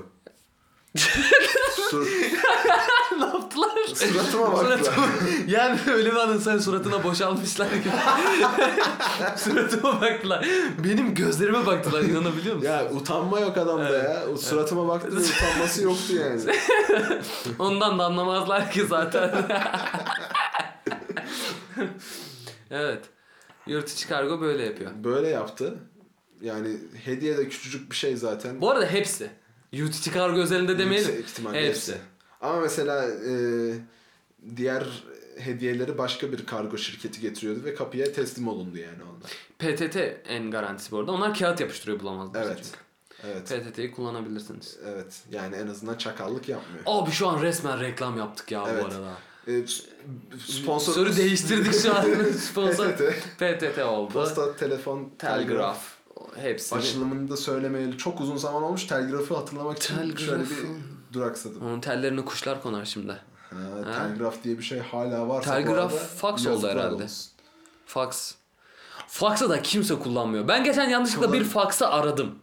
Sur- 1.90 2.08
ne 3.18 3.24
yaptılar? 3.26 3.70
suratıma 3.94 4.52
baktılar. 4.52 4.78
Suratıma- 4.78 5.08
yani 5.50 5.78
öyle 5.92 6.10
bir 6.12 6.16
anda 6.16 6.40
sen 6.40 6.58
suratına 6.58 7.04
boşalmışlar 7.04 7.66
gibi. 7.66 7.88
suratıma 9.36 10.00
baktılar. 10.00 10.46
Benim 10.84 11.14
gözlerime 11.14 11.66
baktılar 11.66 12.02
inanabiliyor 12.02 12.56
musun? 12.56 12.68
ya 12.68 12.90
utanma 12.92 13.40
yok 13.40 13.56
adamda 13.58 13.96
ya. 13.98 14.22
O 14.34 14.36
Suratıma 14.36 14.88
baktı 14.88 15.16
da 15.16 15.20
utanması 15.20 15.82
yoktu 15.82 16.14
yani. 16.16 16.40
Ondan 17.58 17.98
da 17.98 18.04
anlamazlar 18.04 18.70
ki 18.70 18.86
zaten. 18.86 19.30
evet. 22.70 23.04
Yurt 23.66 23.92
içi 23.92 24.08
kargo 24.08 24.40
böyle 24.40 24.64
yapıyor. 24.64 24.90
Böyle 25.04 25.28
yaptı. 25.28 25.78
Yani 26.42 26.76
hediye 27.04 27.36
de 27.36 27.48
küçücük 27.48 27.90
bir 27.90 27.96
şey 27.96 28.16
zaten. 28.16 28.60
Bu 28.60 28.70
arada 28.70 28.86
hepsi. 28.86 29.30
Yurt 29.72 29.94
içi 29.94 30.12
kargo 30.12 30.40
özelinde 30.40 30.78
demeyelim. 30.78 31.08
Yüksek 31.08 31.28
ihtimalle 31.30 31.68
Hepsi. 31.68 31.92
hepsi. 31.92 32.02
Ama 32.40 32.60
mesela 32.60 33.08
e, 33.08 33.34
diğer 34.56 34.84
hediyeleri 35.38 35.98
başka 35.98 36.32
bir 36.32 36.46
kargo 36.46 36.78
şirketi 36.78 37.20
getiriyordu 37.20 37.64
ve 37.64 37.74
kapıya 37.74 38.12
teslim 38.12 38.48
olundu 38.48 38.78
yani 38.78 38.98
onlar. 39.02 39.30
PTT 39.58 39.96
en 40.28 40.50
garantisi 40.50 40.92
bu 40.92 40.98
arada. 40.98 41.12
Onlar 41.12 41.38
kağıt 41.38 41.60
yapıştırıyor 41.60 42.00
bulamazlar. 42.00 42.42
Evet. 42.42 42.58
çünkü. 42.62 42.78
Evet. 43.24 43.72
PTT'yi 43.72 43.92
kullanabilirsiniz. 43.92 44.78
Evet. 44.86 45.22
Yani 45.30 45.56
en 45.56 45.66
azından 45.66 45.94
çakallık 45.94 46.48
yapmıyor. 46.48 46.82
Abi 46.86 47.10
şu 47.10 47.28
an 47.28 47.42
resmen 47.42 47.80
reklam 47.80 48.18
yaptık 48.18 48.50
ya 48.52 48.64
Evet. 48.68 48.82
bu 48.82 48.86
arada. 48.86 49.12
E, 49.46 49.66
s- 49.66 49.82
sponsor 50.38 50.92
Soru 50.92 51.16
değiştirdik 51.16 51.80
şu 51.82 51.96
an. 51.96 52.04
Sponsor 52.50 52.86
PTT. 52.92 53.02
PTT 53.38 53.78
oldu. 53.84 54.12
Posta, 54.12 54.56
telefon, 54.56 55.08
telgraf. 55.18 55.38
Telgraf. 55.48 55.78
Hepsi. 56.42 56.74
Açılımını 56.74 57.30
da 57.30 57.36
söylemeyeli 57.36 57.98
çok 57.98 58.20
uzun 58.20 58.36
zaman 58.36 58.62
olmuş. 58.62 58.84
Telgrafı 58.84 59.34
hatırlamak 59.36 59.76
için 59.78 59.94
şöyle 59.96 60.10
bir 60.12 60.16
Telgrafı. 60.16 60.66
duraksadım. 61.12 61.62
Onun 61.66 61.80
tellerine 61.80 62.24
kuşlar 62.24 62.62
konar 62.62 62.84
şimdi. 62.84 63.12
Ha, 63.50 63.56
telgraf 63.98 64.44
diye 64.44 64.58
bir 64.58 64.62
şey 64.62 64.78
hala 64.78 65.28
varsa 65.28 65.54
Telgraf 65.54 65.92
arada 65.94 66.04
fax 66.04 66.46
oldu 66.46 66.68
herhalde. 66.68 67.04
olsun. 67.04 67.30
Fax. 67.86 68.34
Fax'ı 69.08 69.48
da 69.50 69.62
kimse 69.62 69.94
kullanmıyor. 69.98 70.48
Ben 70.48 70.64
geçen 70.64 70.88
yanlışlıkla 70.88 71.32
bir 71.32 71.44
fax'ı 71.44 71.88
aradım. 71.88 72.34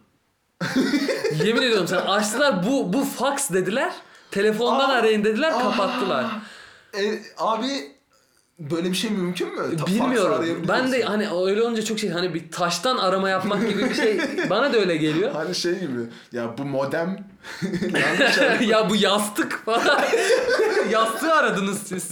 Yemin 1.44 1.62
ediyorum 1.62 1.88
sana 1.88 2.00
açtılar 2.00 2.66
bu 2.66 2.92
bu 2.92 3.04
fax 3.04 3.50
dediler. 3.50 3.92
Telefondan 4.30 4.90
Aa, 4.90 4.92
arayın 4.92 5.24
dediler 5.24 5.50
aa. 5.52 5.58
kapattılar. 5.62 6.26
E, 6.98 7.18
abi 7.38 7.66
böyle 8.58 8.90
bir 8.90 8.94
şey 8.96 9.10
mümkün 9.10 9.48
mü? 9.54 9.76
Ta- 9.76 9.86
Bilmiyorum. 9.86 10.34
arayabiliyor 10.34 10.68
Ben 10.68 10.92
de 10.92 10.96
musun? 10.98 11.10
hani 11.10 11.28
öyle 11.50 11.62
olunca 11.62 11.84
çok 11.84 11.98
şey 11.98 12.10
hani 12.10 12.34
bir 12.34 12.50
taştan 12.50 12.96
arama 12.98 13.28
yapmak 13.30 13.68
gibi 13.68 13.84
bir 13.90 13.94
şey 13.94 14.18
bana 14.50 14.72
da 14.72 14.76
öyle 14.78 14.96
geliyor. 14.96 15.32
Hani 15.32 15.54
şey 15.54 15.72
gibi 15.80 16.00
ya 16.32 16.58
bu 16.58 16.64
modem 16.64 17.26
yanlış 17.82 18.38
aradı. 18.38 18.64
ya 18.64 18.90
bu 18.90 18.96
yastık 18.96 19.62
falan. 19.64 20.00
Yastığı 20.90 21.32
aradınız 21.34 21.78
siz. 21.82 22.10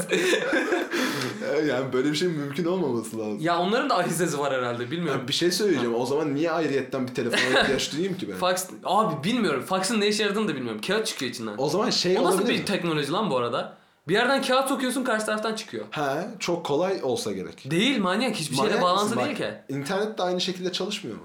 yani 1.69 1.93
böyle 1.93 2.11
bir 2.11 2.15
şey 2.17 2.29
mümkün 2.29 2.65
olmaması 2.65 3.19
lazım. 3.19 3.39
ya 3.41 3.59
onların 3.59 3.91
da 3.91 3.97
ahizesi 3.99 4.39
var 4.39 4.53
herhalde 4.55 4.91
bilmiyorum. 4.91 5.21
Ya 5.21 5.29
bir 5.29 5.33
şey 5.33 5.51
söyleyeceğim. 5.51 5.95
O 5.95 6.07
zaman 6.07 6.35
niye 6.35 6.51
ayrıyetten 6.51 7.09
bir 7.09 7.15
telefona 7.15 7.61
ihtiyaç 7.61 7.93
duyayım 7.93 8.17
ki 8.19 8.29
ben? 8.29 8.35
Fax 8.37 8.67
abi 8.85 9.25
bilmiyorum. 9.25 9.63
Fax'ın 9.67 10.01
ne 10.01 10.07
işe 10.09 10.23
yaradığını 10.23 10.49
da 10.49 10.55
bilmiyorum. 10.57 10.81
Kağıt 10.87 11.07
çıkıyor 11.07 11.31
içinden. 11.31 11.55
O 11.59 11.69
zaman 11.69 11.91
şey 11.91 12.19
O 12.19 12.25
nasıl 12.25 12.39
olabilir 12.39 12.55
bir 12.55 12.59
mi? 12.61 12.65
teknoloji 12.65 13.13
lan 13.13 13.31
bu 13.31 13.37
arada? 13.37 13.77
Bir 14.09 14.15
yerden 14.15 14.43
kağıt 14.43 14.69
sokuyorsun 14.69 15.05
karşı 15.05 15.27
taraftan 15.27 15.55
çıkıyor. 15.55 15.85
He, 15.91 16.29
çok 16.39 16.67
kolay 16.67 17.01
olsa 17.03 17.33
gerek. 17.33 17.71
Değil 17.71 17.99
manyak 18.01 18.37
hiçbir 18.37 18.57
şeyle 18.57 18.69
Manyak 18.69 18.83
bağlantısı 18.83 19.15
mısın? 19.15 19.27
değil 19.29 19.37
ki. 19.39 19.55
İnternet 19.69 20.19
de 20.19 20.23
aynı 20.23 20.41
şekilde 20.41 20.73
çalışmıyor 20.73 21.17
mu? 21.17 21.23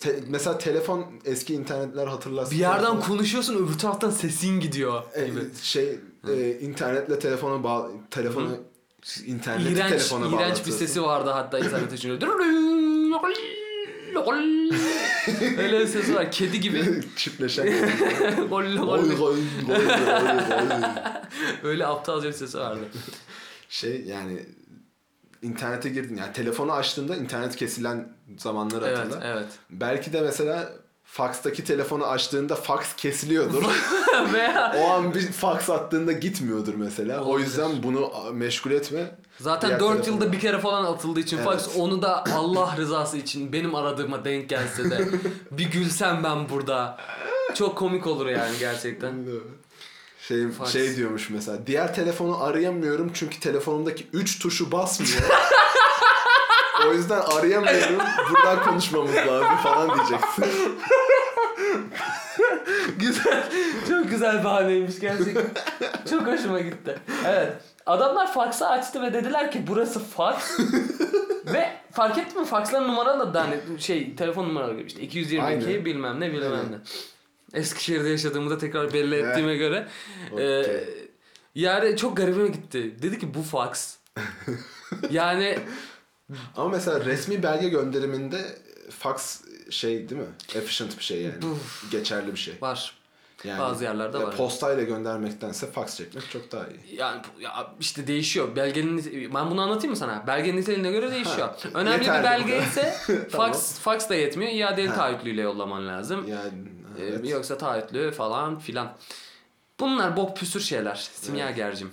Te- 0.00 0.20
mesela 0.28 0.58
telefon 0.58 1.04
eski 1.24 1.54
internetler 1.54 2.06
hatırlarsın. 2.06 2.54
Bir 2.54 2.58
yerden 2.60 2.84
Telefon- 2.84 3.00
konuşuyorsun 3.08 3.66
öbür 3.66 3.78
taraftan 3.78 4.10
sesin 4.10 4.60
gidiyor 4.60 5.02
E, 5.14 5.26
gibi. 5.26 5.40
şey 5.62 5.98
e, 6.28 6.58
internetle 6.60 7.18
telefona 7.18 7.64
bağ 7.64 7.88
telefonu 8.10 8.48
interneti 9.26 9.72
İğrenç, 9.72 9.90
telefona 9.90 10.20
iğrenç 10.26 10.32
bir 10.32 10.38
bağlatıyorsun. 10.38 10.72
sesi 10.86 11.02
vardı 11.02 11.30
hatta 11.30 11.58
internet 11.58 11.92
için. 11.92 12.20
Öyle 15.58 15.80
bir 15.80 15.86
sesi 15.86 16.14
var. 16.14 16.32
Kedi 16.32 16.60
gibi. 16.60 17.00
Çiftleşen. 17.16 17.66
Gol, 18.50 18.64
gol. 18.76 19.34
Öyle 21.64 21.86
aptalca 21.86 22.28
bir 22.28 22.32
sesi 22.32 22.58
vardı. 22.58 22.80
şey 23.68 24.04
yani 24.04 24.46
internete 25.42 25.88
girdin 25.88 26.16
yani 26.16 26.32
telefonu 26.32 26.72
açtığında 26.72 27.16
internet 27.16 27.56
kesilen 27.56 28.08
zamanları 28.38 28.86
Evet, 28.86 28.98
hatırla. 28.98 29.20
evet. 29.24 29.46
Belki 29.70 30.12
de 30.12 30.20
mesela 30.20 30.72
faxtaki 31.06 31.64
telefonu 31.64 32.06
açtığında 32.06 32.54
fax 32.56 32.96
kesiliyordur. 32.96 33.62
Veya 34.32 34.76
o 34.78 34.90
an 34.90 35.14
bir 35.14 35.32
fax 35.32 35.70
attığında 35.70 36.12
gitmiyordur 36.12 36.74
mesela. 36.74 37.20
O 37.22 37.24
Olabilir. 37.24 37.46
yüzden 37.46 37.82
bunu 37.82 38.12
meşgul 38.32 38.70
etme. 38.70 39.14
Zaten 39.40 39.68
Diğer 39.68 39.80
4 39.80 39.92
telefona. 39.92 40.14
yılda 40.14 40.32
bir 40.32 40.40
kere 40.40 40.58
falan 40.58 40.84
atıldığı 40.84 41.20
için 41.20 41.36
Evet. 41.36 41.46
fax 41.46 41.76
onu 41.76 42.02
da 42.02 42.24
Allah 42.34 42.74
rızası 42.76 43.16
için 43.16 43.52
benim 43.52 43.74
aradığıma 43.74 44.24
denk 44.24 44.48
gelse 44.48 44.90
de 44.90 45.08
bir 45.50 45.70
gülsem 45.70 46.20
ben 46.24 46.48
burada. 46.48 46.98
Çok 47.54 47.78
komik 47.78 48.06
olur 48.06 48.26
yani 48.26 48.58
gerçekten. 48.60 49.14
Şey, 50.28 50.50
Fax. 50.50 50.72
şey 50.72 50.96
diyormuş 50.96 51.30
mesela. 51.30 51.66
Diğer 51.66 51.94
telefonu 51.94 52.42
arayamıyorum 52.44 53.10
çünkü 53.14 53.40
telefonumdaki 53.40 54.06
3 54.12 54.38
tuşu 54.38 54.72
basmıyor. 54.72 55.22
O 56.88 56.92
yüzden 56.92 57.20
arayamıyorum. 57.20 57.98
Buradan 58.30 58.62
konuşmamız 58.62 59.16
lazım 59.16 59.56
falan 59.62 59.98
diyeceksin. 59.98 60.44
güzel. 62.98 63.44
Çok 63.88 64.10
güzel 64.10 64.44
bahaneymiş 64.44 65.00
gerçekten. 65.00 65.44
Çok 66.10 66.26
hoşuma 66.26 66.60
gitti. 66.60 66.98
Evet. 67.26 67.52
Adamlar 67.86 68.32
fax'ı 68.32 68.68
açtı 68.68 69.02
ve 69.02 69.14
dediler 69.14 69.50
ki 69.50 69.64
burası 69.66 70.00
fax. 70.00 70.58
ve 71.46 71.72
fark 71.92 72.18
ettin 72.18 72.40
mi 72.40 72.46
faxların 72.46 72.88
numaralı 72.88 73.34
da 73.34 73.42
hani 73.42 73.80
şey 73.80 74.14
telefon 74.14 74.48
numaraları 74.48 74.76
gibi 74.76 74.86
işte 74.86 75.02
222 75.02 75.66
Aynen. 75.66 75.84
bilmem 75.84 76.20
ne 76.20 76.32
bilmem 76.32 76.64
ne. 76.70 76.76
Eskişehir'de 77.58 78.08
yaşadığımı 78.08 78.50
da 78.50 78.58
tekrar 78.58 78.92
belli 78.92 79.14
ettiğime 79.14 79.56
göre. 79.56 79.86
Okey. 80.32 80.60
E, 80.60 80.84
yani 81.54 81.96
çok 81.96 82.16
garibime 82.16 82.48
gitti. 82.48 83.02
Dedi 83.02 83.18
ki 83.18 83.34
bu 83.34 83.42
fax. 83.42 83.96
yani 85.10 85.58
Ama 86.56 86.68
mesela 86.68 87.04
resmi 87.04 87.42
belge 87.42 87.68
gönderiminde 87.68 88.58
fax 88.90 89.40
şey 89.70 90.08
değil 90.08 90.20
mi? 90.20 90.28
Efficient 90.54 90.98
bir 90.98 91.04
şey 91.04 91.22
yani. 91.22 91.34
Geçerli 91.90 92.32
bir 92.32 92.38
şey. 92.38 92.54
var. 92.60 92.94
Yani, 93.44 93.60
Bazı 93.60 93.84
yerlerde 93.84 94.18
var. 94.18 94.36
Postayla 94.36 94.82
göndermektense 94.82 95.70
fax 95.70 95.96
çekmek 95.96 96.30
çok 96.30 96.52
daha 96.52 96.66
iyi. 96.66 96.96
Yani 96.96 97.22
ya 97.40 97.74
işte 97.80 98.06
değişiyor. 98.06 98.56
Belgenin 98.56 99.30
ben 99.34 99.50
bunu 99.50 99.60
anlatayım 99.62 99.90
mı 99.90 99.96
sana? 99.96 100.26
Belgenin 100.26 100.56
niteliğine 100.56 100.90
göre 100.90 101.10
değişiyor. 101.12 101.38
Ha, 101.48 101.56
Önemli 101.74 102.00
bir 102.00 102.08
belge 102.08 102.58
ise 102.58 102.94
Tamam. 103.32 103.52
fax 103.52 103.78
fax 103.78 104.08
da 104.08 104.14
yetmiyor. 104.14 104.52
İadeli 104.52 104.88
taahhütlüyle 104.94 105.42
yollaman 105.42 105.88
lazım. 105.88 106.28
Yani 106.28 106.52
Ee, 107.00 107.04
evet. 107.04 107.30
yoksa 107.30 107.58
taahhütlü 107.58 108.10
falan 108.10 108.58
filan. 108.58 108.92
Bunlar 109.80 110.16
bok 110.16 110.36
püsür 110.36 110.60
şeyler. 110.60 111.08
Simyagercim. 111.14 111.90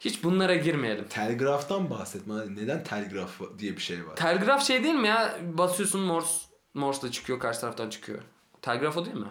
Hiç 0.00 0.24
bunlara 0.24 0.54
girmeyelim. 0.54 1.08
Telgraftan 1.08 1.90
bahsetme. 1.90 2.34
Neden 2.56 2.84
telgraf 2.84 3.40
diye 3.58 3.76
bir 3.76 3.80
şey 3.82 4.06
var? 4.06 4.16
Telgraf 4.16 4.62
şey 4.66 4.84
değil 4.84 4.94
mi 4.94 5.08
ya? 5.08 5.38
Basıyorsun 5.42 6.00
Morse. 6.00 6.46
Morse 6.74 7.02
da 7.02 7.10
çıkıyor 7.10 7.38
karşı 7.40 7.60
taraftan 7.60 7.90
çıkıyor. 7.90 8.18
Telgraf 8.62 8.96
o 8.96 9.04
değil 9.04 9.16
mi? 9.16 9.26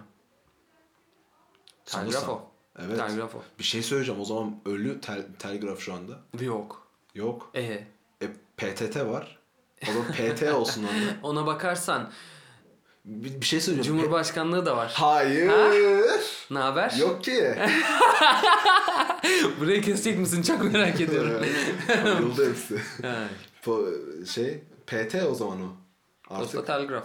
Telgraf 1.85 2.11
Sanırsam. 2.13 2.29
o. 2.29 2.51
Evet. 2.79 2.97
Telgraf 2.97 3.35
o. 3.35 3.43
Bir 3.59 3.63
şey 3.63 3.81
söyleyeceğim. 3.83 4.21
O 4.21 4.25
zaman 4.25 4.55
ölü 4.65 4.99
tel- 5.01 5.25
telgraf 5.39 5.79
şu 5.79 5.93
anda. 5.93 6.19
Yok. 6.41 6.87
Yok. 7.15 7.51
E 7.55 7.61
E, 8.21 8.27
PTT 8.57 8.95
var. 9.05 9.39
O 9.83 9.87
da 9.87 10.11
PT 10.13 10.53
olsun 10.53 10.83
onda. 11.23 11.27
ona 11.27 11.45
bakarsan 11.45 12.11
Bir, 13.09 13.41
bir 13.41 13.45
şey 13.45 13.61
söyleyeceğim. 13.61 13.97
Cumhurbaşkanlığı 13.99 14.65
da 14.65 14.77
var. 14.77 14.91
Hayır. 14.95 15.51
Ne 16.51 16.59
haber? 16.59 16.93
Yok 16.99 17.23
ki. 17.23 17.55
Burayı 19.59 19.81
kesecek 19.81 20.19
misin? 20.19 20.41
Çok 20.43 20.63
merak 20.73 21.01
ediyorum. 21.01 21.31
Yolda 22.21 22.43
hepsi. 22.49 22.77
Ha, 23.07 23.15
Po- 23.65 24.25
şey 24.27 24.63
PT 24.87 25.15
o 25.31 25.35
zaman 25.35 25.57
o. 25.61 25.67
Posta 26.35 26.57
Artık 26.59 26.67
telgraf. 26.67 27.03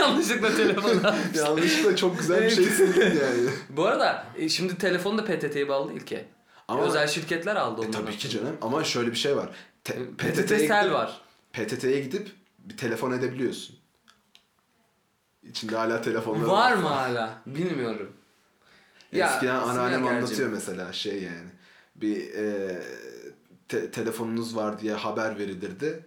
Yanlışlıkla 0.00 0.56
telefona. 0.56 1.16
yanlışlıkla 1.34 1.96
çok 1.96 2.18
güzel 2.18 2.42
bir 2.42 2.50
şey 2.50 2.64
sildin 2.64 3.00
yani. 3.06 3.50
Bu 3.70 3.86
arada 3.86 4.26
e, 4.36 4.48
şimdi 4.48 4.78
telefon 4.78 5.18
da 5.18 5.24
PTT'ye 5.24 5.68
bağlı 5.68 5.90
değil 5.90 6.00
ki. 6.06 6.24
Ama- 6.68 6.82
Özel 6.82 7.08
şirketler 7.08 7.56
aldı 7.56 7.80
E, 7.84 7.88
onları. 7.88 8.04
tabii 8.04 8.16
ki 8.16 8.28
canım 8.30 8.56
ama 8.62 8.84
şöyle 8.84 9.10
bir 9.10 9.16
şey 9.16 9.36
var. 9.36 9.48
Te- 9.84 10.06
PTT 10.18 10.48
Sel 10.48 10.84
gidip- 10.84 10.92
var. 10.92 11.20
PTT'ye 11.52 12.00
gidip 12.00 12.28
bir 12.70 12.76
telefon 12.76 13.12
edebiliyorsun. 13.12 13.76
İçinde 15.42 15.76
hala 15.76 16.02
telefonlar 16.02 16.46
Var 16.46 16.72
mı 16.76 16.88
hala? 16.88 17.42
Bilmiyorum. 17.46 18.12
Eskiden 19.12 19.54
anneannem 19.54 20.06
anlatıyor 20.06 20.50
mesela 20.50 20.92
şey 20.92 21.22
yani. 21.22 21.48
Bir 21.96 22.34
e, 22.34 22.78
te- 23.68 23.90
telefonunuz 23.90 24.56
var 24.56 24.80
diye 24.80 24.94
haber 24.94 25.38
verilirdi. 25.38 26.04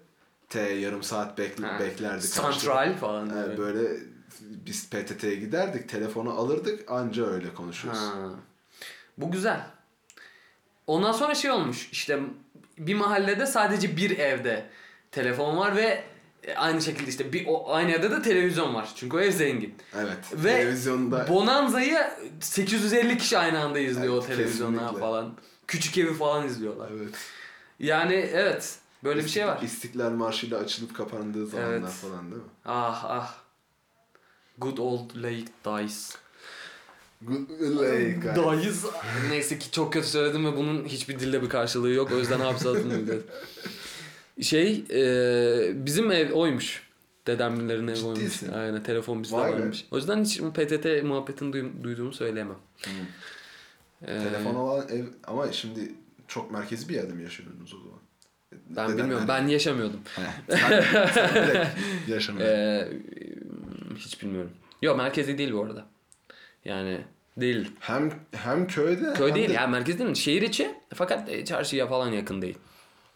T 0.49 0.59
yarım 0.61 1.03
saat 1.03 1.37
bekle, 1.37 1.65
Ha. 1.67 1.79
beklerdi. 1.79 2.13
karşıda. 2.13 2.41
Santral 2.41 2.97
falan. 2.97 3.29
E, 3.29 3.33
böyle. 3.33 3.57
böyle 3.57 3.99
biz 4.41 4.89
PTT'ye 4.89 5.35
giderdik, 5.35 5.89
telefonu 5.89 6.31
alırdık 6.31 6.91
anca 6.91 7.25
öyle 7.25 7.53
konuşuruz. 7.53 7.97
Ha. 7.97 8.29
Bu 9.17 9.31
güzel. 9.31 9.67
Ondan 10.87 11.11
sonra 11.11 11.35
şey 11.35 11.51
olmuş 11.51 11.89
işte 11.91 12.19
bir 12.77 12.95
mahallede 12.95 13.45
sadece 13.45 13.97
bir 13.97 14.17
evde 14.19 14.69
telefon 15.11 15.57
var 15.57 15.75
ve 15.75 16.03
aynı 16.55 16.81
şekilde 16.81 17.09
işte 17.09 17.33
bir 17.33 17.45
o, 17.47 17.73
aynı 17.73 17.91
evde 17.91 18.11
de 18.11 18.21
televizyon 18.21 18.73
var. 18.73 18.89
Çünkü 18.95 19.17
o 19.17 19.19
ev 19.19 19.31
zengin. 19.31 19.75
Evet. 19.95 20.17
Ve 20.33 20.55
televizyonda 20.55 21.27
Bonanza'yı 21.29 21.97
850 22.39 23.17
kişi 23.17 23.37
aynı 23.37 23.59
anda 23.59 23.79
izliyor 23.79 24.13
Evet, 24.13 24.23
o 24.23 24.27
televizyonda 24.27 24.77
kesinlikle. 24.79 24.99
falan. 24.99 25.33
Küçük 25.67 25.97
evi 25.97 26.13
falan 26.13 26.47
izliyorlar. 26.47 26.89
evet. 26.97 27.15
Yani 27.79 28.13
evet 28.13 28.75
böyle 29.03 29.23
bir 29.23 29.29
şey 29.29 29.47
var. 29.47 29.61
İstiklal 29.61 30.09
Marşı'yla 30.11 30.59
açılıp 30.59 30.95
kapandığı 30.95 31.47
zamanlar 31.47 31.73
Evet. 31.73 31.89
falan 31.89 32.31
değil 32.31 32.41
mi? 32.43 32.49
Ah 32.65 33.03
ah. 33.07 33.35
Good 34.57 34.77
old 34.77 35.09
late 35.15 35.45
dies. 35.65 36.15
Good 37.21 37.49
like. 37.59 38.35
Dies. 38.63 38.85
Neyse 39.29 39.59
ki 39.59 39.71
çok 39.71 39.93
kötü 39.93 40.07
söyledim 40.07 40.45
ve 40.45 40.57
bunun 40.57 40.85
hiçbir 40.85 41.19
dilde 41.19 41.41
bir 41.41 41.49
karşılığı 41.49 41.89
yok. 41.89 42.11
O 42.11 42.17
yüzden 42.17 42.39
hapse 42.39 42.69
atılmıyor. 42.69 43.17
Şey 44.41 44.83
e, 44.93 45.85
bizim 45.85 46.11
ev 46.11 46.31
oymuş. 46.31 46.83
Dedemlerin 47.27 47.87
evi 47.87 48.05
oymuş. 48.05 48.43
Aynen 48.55 48.83
telefon 48.83 49.23
bizde 49.23 49.35
Vay 49.35 49.51
be. 49.53 49.59
varmış. 49.59 49.85
O 49.91 49.97
yüzden 49.97 50.23
hiç 50.23 50.41
bu 50.41 50.53
PTT 50.53 51.03
muhabbetini 51.03 51.53
duy- 51.53 51.83
duyduğumu 51.83 52.13
söyleyemem. 52.13 52.55
Ee, 54.01 54.05
Telefon 54.19 54.55
olan 54.55 54.87
ev 54.89 55.03
ama 55.27 55.51
şimdi 55.51 55.79
çok 56.27 56.51
merkezi 56.51 56.89
bir 56.89 56.93
yerde 56.93 57.13
mi 57.13 57.23
yaşıyordunuz 57.23 57.73
o 57.73 57.77
zaman? 57.77 57.99
Ben 58.69 58.85
Neden? 58.87 58.97
bilmiyorum. 58.97 59.25
Ben 59.27 59.47
yaşamıyordum. 59.47 59.99
He, 60.15 60.55
sen, 60.57 60.81
sen 61.13 61.35
direkt. 61.35 62.39
Ee, 62.41 62.87
hiç 63.97 64.21
bilmiyorum. 64.21 64.51
Yok 64.81 64.97
merkezi 64.97 65.37
değil 65.37 65.53
bu 65.53 65.63
arada. 65.63 65.85
Yani 66.65 67.01
değil. 67.37 67.71
hem 67.79 68.11
hem 68.31 68.67
köyde 68.67 69.13
Köy 69.13 69.27
hem 69.27 69.35
değil 69.35 69.49
de- 69.49 69.53
ya 69.53 69.67
merkez 69.67 69.99
değil 69.99 70.09
mi? 70.09 70.17
Şehir 70.17 70.41
içi 70.41 70.71
fakat 70.93 71.29
e, 71.29 71.45
çarşıya 71.45 71.87
falan 71.87 72.07
yakın 72.11 72.41
değil. 72.41 72.57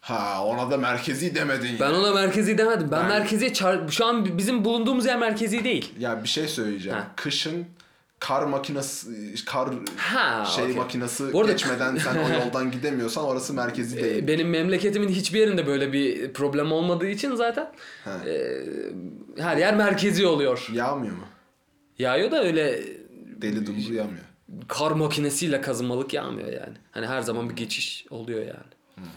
Ha 0.08 0.44
ona 0.46 0.72
da 0.72 0.78
merkezi 0.78 1.36
demedin 1.36 1.78
Ben 1.80 1.90
ya. 1.90 2.00
ona 2.00 2.14
merkezi 2.14 2.58
demedim. 2.58 2.88
Ben, 2.92 3.00
Ben- 3.00 3.08
merkezi 3.08 3.46
çar- 3.48 3.92
şu 3.92 4.06
an 4.06 4.38
bizim 4.38 4.66
bulunduğumuz 4.66 5.06
yer 5.06 5.20
merkezi 5.20 5.64
değil. 5.64 5.94
Ya 6.00 6.24
bir 6.24 6.28
şey 6.30 6.48
söyleyeceğim. 6.48 6.98
Ha. 6.98 7.08
Kışın 7.16 7.66
kar 8.20 8.44
makinesi 8.44 9.10
kar 9.46 9.70
Ha, 9.98 10.46
şey 10.46 10.64
okey. 10.64 10.76
makinesi 10.76 11.34
Bu 11.34 11.40
arada- 11.42 11.52
geçmeden 11.52 11.96
sen 12.04 12.16
o 12.16 12.46
yoldan 12.46 12.72
gidemiyorsan 12.72 13.24
orası 13.26 13.54
merkezi 13.54 14.04
değil. 14.04 14.24
Ee, 14.24 14.28
Benim 14.28 14.50
memleketimin 14.50 15.10
hiçbir 15.10 15.40
yerinde 15.40 15.68
böyle 15.68 15.94
bir 15.94 16.34
problem 16.34 16.72
olmadığı 16.72 17.08
için 17.08 17.36
zaten 17.36 17.72
Ha. 18.06 18.12
e, 18.28 18.52
her 19.38 19.58
yer 19.58 19.76
merkezi 19.76 20.28
oluyor. 20.28 20.68
Yağmıyor 20.74 21.14
mu? 21.16 21.24
Yağıyor 22.00 22.32
da 22.32 22.44
öyle 22.44 22.80
Deli 23.42 23.66
dumuru 23.66 23.94
yağmıyor. 23.94 24.24
kar 24.68 24.92
makinesiyle 24.92 25.62
kazınmalık 25.62 26.14
yağmıyor 26.14 26.48
yani. 26.48 26.78
Hani 26.92 27.08
her 27.08 27.22
zaman 27.22 27.50
bir 27.50 27.56
geçiş 27.56 28.06
oluyor 28.10 28.40
yani. 28.40 29.08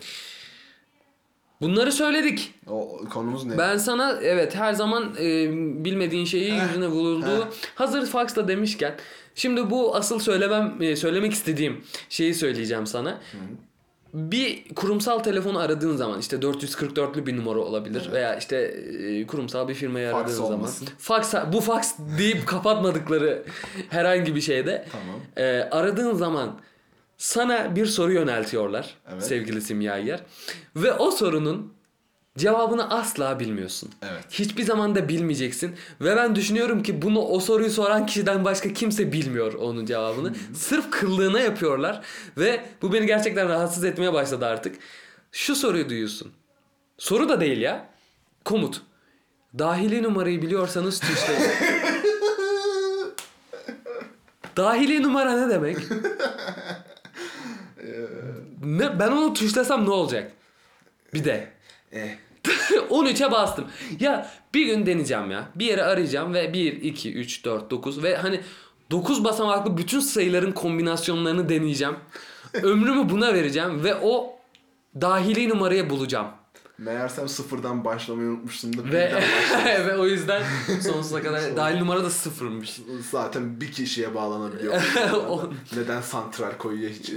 Bunları 1.60 1.92
söyledik. 1.92 2.54
O 2.70 3.00
konumuz 3.12 3.44
ne? 3.44 3.58
Ben 3.58 3.76
sana 3.76 4.18
evet 4.22 4.54
her 4.54 4.72
zaman 4.72 5.14
e, 5.20 5.48
bilmediğin 5.84 6.24
şeyi 6.24 6.52
Heh, 6.52 6.62
yüzüne 6.68 6.86
vurulduğu. 6.86 7.48
Hazır 7.74 8.06
faxla 8.06 8.48
demişken 8.48 8.94
şimdi 9.34 9.70
bu 9.70 9.96
asıl 9.96 10.18
söylemem 10.18 10.76
e, 10.80 10.96
söylemek 10.96 11.32
istediğim 11.32 11.84
şeyi 12.08 12.34
söyleyeceğim 12.34 12.86
sana. 12.86 13.18
Bir 14.14 14.74
kurumsal 14.74 15.18
telefonu 15.18 15.58
aradığın 15.58 15.96
zaman 15.96 16.18
işte 16.20 16.36
444'lü 16.36 17.26
bir 17.26 17.36
numara 17.36 17.58
olabilir 17.58 18.08
veya 18.12 18.36
işte 18.36 18.56
e, 18.56 19.26
kurumsal 19.26 19.68
bir 19.68 19.74
firmayı 19.74 20.10
Fax 20.10 20.20
aradığın 20.20 20.34
zaman 20.34 20.52
olmasın. 20.52 20.88
fax 20.98 21.34
bu 21.52 21.60
fax 21.60 21.92
deyip 22.18 22.46
kapatmadıkları 22.46 23.42
herhangi 23.88 24.34
bir 24.36 24.40
şeyde 24.40 24.86
Tamam. 24.92 25.20
e, 25.36 25.68
aradığın 25.70 26.14
zaman 26.14 26.58
sana 27.20 27.76
bir 27.76 27.86
soru 27.86 28.12
yöneltiyorlar 28.12 28.94
Evet. 29.12 29.22
sevgili 29.22 29.60
simyager 29.60 30.20
ve 30.76 30.92
o 30.92 31.10
sorunun 31.10 31.74
cevabını 32.38 32.90
asla 32.90 33.40
bilmiyorsun. 33.40 33.90
Evet. 34.02 34.24
Hiçbir 34.30 34.62
zaman 34.62 34.94
da 34.94 35.08
bilmeyeceksin 35.08 35.74
ve 36.00 36.16
ben 36.16 36.36
düşünüyorum 36.36 36.82
ki 36.82 37.02
bunu 37.02 37.20
o 37.20 37.40
soruyu 37.40 37.70
soran 37.70 38.06
kişiden 38.06 38.44
başka 38.44 38.72
kimse 38.72 39.12
bilmiyor 39.12 39.54
onun 39.54 39.86
cevabını. 39.86 40.34
Sırf 40.54 40.90
kıllığına 40.90 41.40
yapıyorlar 41.40 42.00
ve 42.38 42.64
bu 42.82 42.92
beni 42.92 43.06
gerçekten 43.06 43.48
rahatsız 43.48 43.84
etmeye 43.84 44.12
başladı 44.12 44.46
artık. 44.46 44.76
Şu 45.32 45.56
soruyu 45.56 45.88
duyuyorsun. 45.88 46.32
Soru 46.98 47.28
da 47.28 47.40
değil 47.40 47.60
ya. 47.60 47.88
Komut. 48.44 48.82
Dahili 49.58 50.02
numarayı 50.02 50.42
biliyorsanız 50.42 51.00
tuşlayın. 51.00 51.42
Dahili 54.56 55.02
numara 55.02 55.46
ne 55.46 55.50
demek? 55.50 55.76
ne, 58.64 58.98
ben 58.98 59.10
onu 59.10 59.34
tuşlasam 59.34 59.84
ne 59.84 59.90
olacak? 59.90 60.32
Bir 61.14 61.24
de. 61.24 61.50
Eh. 61.92 62.16
13'e 62.90 63.30
bastım. 63.30 63.64
Ya 64.00 64.30
bir 64.54 64.66
gün 64.66 64.86
deneyeceğim 64.86 65.30
ya. 65.30 65.48
Bir 65.54 65.64
yere 65.64 65.82
arayacağım 65.82 66.34
ve 66.34 66.52
1, 66.52 66.72
2, 66.82 67.14
3, 67.14 67.44
4, 67.44 67.70
9 67.70 68.02
ve 68.02 68.16
hani 68.16 68.40
9 68.90 69.24
basamaklı 69.24 69.76
bütün 69.76 70.00
sayıların 70.00 70.52
kombinasyonlarını 70.52 71.48
deneyeceğim. 71.48 71.96
Ömrümü 72.62 73.08
buna 73.08 73.34
vereceğim 73.34 73.84
ve 73.84 73.94
o 73.94 74.38
dahili 75.00 75.48
numarayı 75.48 75.90
bulacağım. 75.90 76.26
Meğersem 76.80 77.28
sıfırdan 77.28 77.84
başlamayı 77.84 78.28
unutmuşsun 78.28 78.78
da 78.78 78.92
Ve 78.92 79.22
ve 79.86 79.98
o 79.98 80.06
yüzden 80.06 80.42
sonsuza 80.82 81.22
kadar 81.22 81.56
dahil 81.56 81.78
numara 81.78 82.04
da 82.04 82.10
sıfırmış. 82.10 82.80
Zaten 83.10 83.60
bir 83.60 83.72
kişiye 83.72 84.14
bağlanabiliyor. 84.14 84.82
Neden 85.76 86.00
santral 86.00 86.52
koyuyor 86.58 86.90
hiç? 86.90 87.12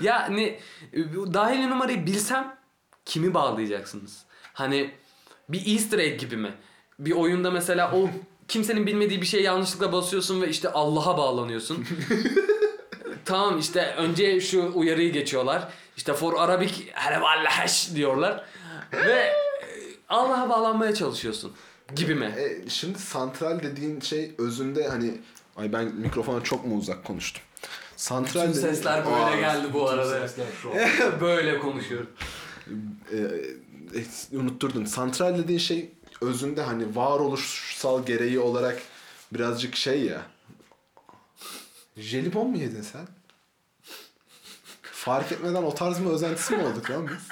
Yani 0.00 0.58
bu 1.16 1.34
dahili 1.34 1.70
numarayı 1.70 2.06
bilsem 2.06 2.56
kimi 3.04 3.34
bağlayacaksınız? 3.34 4.24
Hani 4.52 4.90
bir 5.48 5.74
easter 5.74 5.98
egg 5.98 6.20
gibi 6.20 6.36
mi? 6.36 6.54
Bir 6.98 7.12
oyunda 7.12 7.50
mesela 7.50 7.92
o 7.92 8.10
kimsenin 8.48 8.86
bilmediği 8.86 9.20
bir 9.20 9.26
şeye 9.26 9.42
yanlışlıkla 9.42 9.92
basıyorsun 9.92 10.42
ve 10.42 10.48
işte 10.48 10.72
Allah'a 10.72 11.18
bağlanıyorsun. 11.18 11.86
Tamam 13.26 13.58
işte 13.58 13.94
önce 13.96 14.40
şu 14.40 14.70
uyarıyı 14.74 15.12
geçiyorlar. 15.12 15.68
İşte 15.96 16.12
for 16.14 16.34
Arabic 16.38 16.74
helvallahaş 16.92 17.94
diyorlar. 17.94 18.44
Ve 18.92 19.12
e, 19.12 19.34
Allah'a 20.08 20.48
bağlanmaya 20.48 20.94
çalışıyorsun. 20.94 21.52
Gibi 21.96 22.14
mi? 22.14 22.34
E, 22.38 22.68
şimdi 22.70 22.98
santral 22.98 23.60
dediğin 23.62 24.00
şey 24.00 24.32
özünde 24.38 24.88
hani 24.88 25.14
ay 25.56 25.72
ben 25.72 25.84
mikrofona 25.94 26.42
çok 26.44 26.66
mu 26.66 26.76
uzak 26.76 27.04
konuştum. 27.04 27.42
Santral 27.96 28.40
dediğin- 28.48 28.60
sesler 28.60 29.04
böyle 29.06 29.16
Aa, 29.16 29.36
geldi 29.36 29.66
bu 29.72 29.88
arada. 29.88 30.28
böyle 31.20 31.58
konuşuyorum. 31.58 32.10
e, 33.12 33.16
e, 34.32 34.36
unutturdun. 34.36 34.84
Santral 34.84 35.38
dediğin 35.38 35.58
şey 35.58 35.90
özünde 36.20 36.62
hani 36.62 36.96
varoluşsal 36.96 38.06
gereği 38.06 38.38
olarak 38.38 38.82
birazcık 39.32 39.76
şey 39.76 40.02
ya. 40.04 40.22
Jelibon 41.96 42.50
mu 42.50 42.58
yedin 42.58 42.82
sen? 42.82 43.06
Fark 45.06 45.32
etmeden 45.32 45.62
o 45.62 45.74
tarz 45.74 46.00
mı 46.00 46.10
özentisi 46.10 46.56
mi 46.56 46.62
olduk 46.62 46.90
lan 46.90 47.08
biz? 47.08 47.28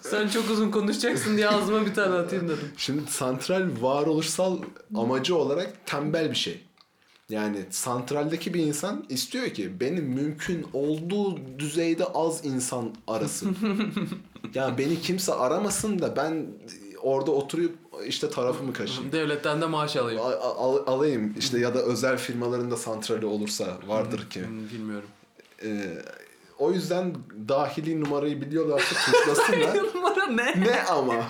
Sen 0.00 0.28
çok 0.28 0.50
uzun 0.50 0.70
konuşacaksın 0.70 1.36
diye 1.36 1.48
ağzıma 1.48 1.86
bir 1.86 1.94
tane 1.94 2.14
atayım 2.14 2.48
dedim. 2.48 2.72
Şimdi 2.76 3.10
santral 3.10 3.68
varoluşsal 3.80 4.58
amacı 4.94 5.36
olarak 5.36 5.86
tembel 5.86 6.30
bir 6.30 6.36
şey. 6.36 6.60
Yani 7.28 7.58
santraldeki 7.70 8.54
bir 8.54 8.66
insan 8.66 9.06
istiyor 9.08 9.48
ki 9.48 9.80
beni 9.80 10.00
mümkün 10.00 10.66
olduğu 10.72 11.58
düzeyde 11.58 12.04
az 12.04 12.44
insan 12.44 12.94
arasın. 13.06 13.56
yani 14.54 14.78
beni 14.78 15.00
kimse 15.00 15.34
aramasın 15.34 15.98
da 15.98 16.16
ben 16.16 16.46
orada 17.02 17.30
oturup 17.30 17.76
işte 18.06 18.30
tarafımı 18.30 18.72
kaşıyım. 18.72 19.12
Devletten 19.12 19.60
de 19.60 19.66
maaş 19.66 19.96
alayım. 19.96 20.20
A- 20.20 20.40
al- 20.54 20.86
alayım 20.86 21.34
işte 21.38 21.58
ya 21.58 21.74
da 21.74 21.82
özel 21.82 22.18
firmalarında 22.18 22.76
santrali 22.76 23.26
olursa 23.26 23.66
vardır 23.86 24.30
ki. 24.30 24.46
Hmm, 24.46 24.68
Bilmiyorum. 24.70 25.08
Ee, 25.64 25.98
o 26.58 26.72
yüzden 26.72 27.14
dahili 27.48 28.00
numarayı 28.00 28.40
biliyorlarsa 28.40 28.94
tuşlasınlar. 29.12 29.76
Numara 29.94 30.26
ne? 30.26 30.60
ne 30.60 30.82
ama? 30.82 31.24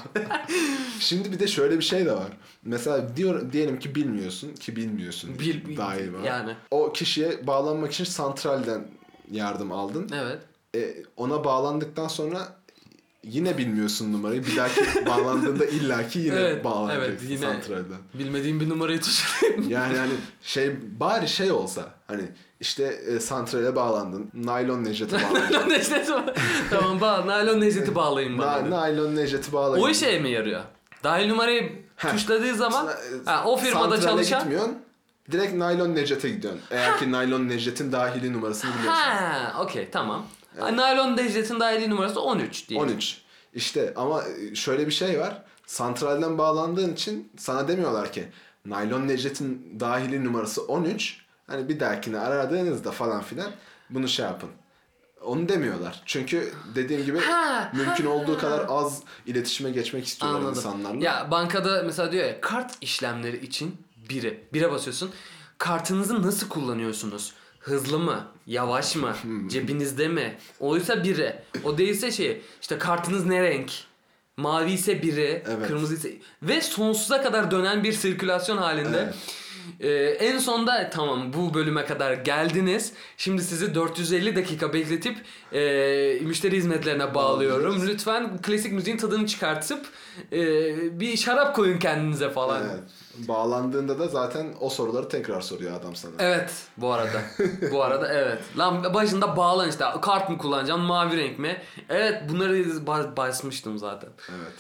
Şimdi 1.01 1.33
bir 1.33 1.39
de 1.39 1.47
şöyle 1.47 1.79
bir 1.79 1.85
şey 1.85 2.07
de 2.07 2.13
var. 2.13 2.33
Mesela 2.65 3.17
diyor 3.17 3.53
diyelim 3.53 3.79
ki 3.79 3.95
bilmiyorsun 3.95 4.55
ki 4.55 4.77
bilmiyorsun. 4.77 5.39
Bil- 5.39 5.67
bil- 5.69 5.77
daima. 5.77 6.27
yani. 6.27 6.55
O 6.71 6.93
kişiye 6.93 7.47
bağlanmak 7.47 7.93
için 7.93 8.05
santralden 8.05 8.89
yardım 9.31 9.73
aldın. 9.73 10.11
Evet. 10.15 10.39
E, 10.77 10.95
ona 11.17 11.45
bağlandıktan 11.45 12.09
sonra 12.09 12.49
yine 13.25 13.59
bilmiyorsun 13.59 14.13
numarayı. 14.13 14.47
Bir 14.47 14.57
dahaki 14.57 14.81
bağlandığında 15.07 15.65
illaki 15.67 16.19
yine 16.19 16.35
Evet, 16.35 16.65
bağlanacaksın 16.65 17.11
evet, 17.11 17.23
yine- 17.31 17.41
santralden. 17.53 17.99
Bilmediğim 18.15 18.61
bir 18.61 18.69
numarayı 18.69 19.01
tuşlayayım. 19.01 19.71
Yani 19.71 19.99
hani 19.99 20.13
şey 20.43 20.77
bari 21.01 21.29
şey 21.29 21.53
olsa 21.53 21.83
hani 22.07 22.23
işte 22.61 22.85
e, 22.85 23.21
santrale 23.21 23.77
bağlandın. 23.77 24.31
Naylon 24.35 24.85
Necdet'e 24.85 25.17
bağlandın. 25.23 25.41
naylon 25.53 25.69
Necdet'i 25.69 26.13
bağ- 26.13 26.35
Tamam 26.71 27.01
bağ, 27.01 27.27
naylon 27.27 27.61
Necdet'i 27.61 27.95
bağlayın 27.95 28.39
bana. 28.39 28.71
Na, 28.71 28.71
naylon 28.71 29.17
Necdet'i 29.17 29.53
bağlayın. 29.53 29.85
o 29.85 29.89
işe 29.89 30.19
mi 30.19 30.31
yarıyor? 30.31 30.61
Dahil 31.05 31.29
numarayı 31.29 31.73
Heh. 31.97 32.11
tuşladığı 32.13 32.55
zaman 32.55 32.87
Sana- 33.25 33.37
ha, 33.37 33.45
o 33.45 33.57
firmada 33.57 34.01
çalışan 34.01 34.41
gitmiyorsun. 34.41 34.75
Direkt 35.31 35.55
Naylon 35.55 35.95
Necdet'e 35.95 36.29
gidiyorsun. 36.29 36.61
Eğer 36.71 36.99
ki 36.99 37.13
Naylon 37.13 37.49
Necdet'in 37.49 37.93
dahili 37.93 38.33
numarasını 38.33 38.71
biliyorsan. 38.79 39.01
Ha, 39.03 39.57
okey 39.63 39.89
tamam. 39.91 40.27
Naylon 40.59 41.17
Necdet'in 41.17 41.61
dahili 41.61 41.91
numarası 41.91 42.21
13 42.21 42.69
diye. 42.69 42.81
13. 42.81 43.19
İşte 43.55 43.93
ama 43.97 44.25
şöyle 44.55 44.87
bir 44.87 44.93
şey 44.93 45.21
var. 45.21 45.43
Santralden 45.67 46.39
bağlandığın 46.39 46.93
için 46.93 47.33
sana 47.39 47.69
demiyorlar 47.69 48.13
ki 48.13 48.29
Naylon 48.65 49.09
Necdet'in 49.09 49.77
dahili 49.81 50.25
numarası 50.25 50.63
13. 50.67 51.21
Hani 51.47 51.69
bir 51.69 51.81
dahakine 51.81 52.19
aradığınızda 52.19 52.91
falan 52.91 53.23
filan 53.23 53.51
bunu 53.91 54.09
şey 54.09 54.25
yapın. 54.25 54.51
Onu 55.25 55.49
demiyorlar. 55.49 56.03
Çünkü 56.07 56.53
dediğim 56.75 57.05
gibi 57.05 57.19
Ha, 57.19 57.73
mümkün 57.75 58.05
ha. 58.07 58.11
olduğu 58.11 58.39
kadar 58.39 58.67
az 58.69 59.03
iletişime 59.27 59.71
geçmek 59.71 60.07
istiyorlar 60.07 60.39
Anladım. 60.39 60.59
insanlarla. 60.59 61.05
Ya 61.05 61.29
bankada 61.31 61.83
mesela 61.87 62.13
diyor 62.13 62.25
ya 62.25 62.41
kart 62.41 62.73
işlemleri 62.81 63.45
için 63.47 63.77
biri. 64.11 64.49
Bire 64.53 64.73
basıyorsun. 64.73 65.11
Kartınızı 65.59 66.23
nasıl 66.23 66.49
kullanıyorsunuz? 66.49 67.33
Hızlı 67.61 67.99
mı? 67.99 68.27
Yavaş 68.47 68.97
mı? 68.97 69.15
Cebinizde 69.49 70.09
mi? 70.09 70.37
Oysa 70.61 71.05
biri. 71.05 71.35
O 71.65 71.79
değilse 71.79 72.11
şey 72.11 72.41
işte 72.61 72.79
kartınız 72.79 73.27
ne 73.27 73.43
renk? 73.43 73.71
Mavi 74.37 74.73
ise 74.73 75.03
biri, 75.03 75.43
Evet. 75.57 75.69
kırmızı 75.69 75.95
ise 75.95 76.13
ve 76.43 76.61
sonsuza 76.61 77.23
kadar 77.23 77.51
dönen 77.51 77.85
bir 77.85 77.93
sirkülasyon 77.93 78.57
halinde. 78.57 78.99
Evet. 78.99 79.15
Ee, 79.81 79.89
en 80.27 80.39
sonda 80.39 80.91
tamam 80.91 81.33
bu 81.33 81.55
bölüme 81.55 81.85
kadar 81.85 82.13
geldiniz. 82.13 82.93
Şimdi 83.17 83.43
sizi 83.43 83.75
450 83.75 84.37
dakika 84.37 84.73
bekletip 84.73 85.17
e, 85.53 85.61
müşteri 86.23 86.57
hizmetlerine 86.57 87.15
bağlıyorum. 87.15 87.65
Bağlıyoruz. 87.65 87.89
Lütfen 87.89 88.39
klasik 88.43 88.73
müziğin 88.73 88.97
tadını 88.97 89.27
çıkartıp 89.27 89.87
e, 90.33 91.01
bir 91.01 91.17
şarap 91.17 91.57
koyun 91.57 91.79
kendinize 91.79 92.31
falan. 92.31 92.63
Evet. 92.71 92.81
Bağlandığında 93.29 93.99
da 93.99 94.09
zaten 94.09 94.55
o 94.61 94.71
soruları 94.71 95.09
tekrar 95.09 95.41
soruyor 95.41 95.73
adam 95.81 95.97
sana. 95.97 96.13
Evet 96.19 96.51
bu 96.77 96.93
arada. 96.93 97.23
bu 97.73 97.83
arada 97.83 98.13
evet. 98.13 98.39
Lan 98.59 98.95
başında 98.95 99.37
bağlan 99.37 99.69
işte. 99.69 99.85
Kart 100.03 100.31
mı 100.31 100.39
kullanacaksın? 100.39 100.85
Mavi 100.85 101.17
renk 101.17 101.39
mi? 101.39 101.63
Evet 101.89 102.23
bunları 102.29 102.59
ba- 102.63 103.17
basmıştım 103.17 103.79
zaten. 103.79 104.11
Evet. 104.31 104.53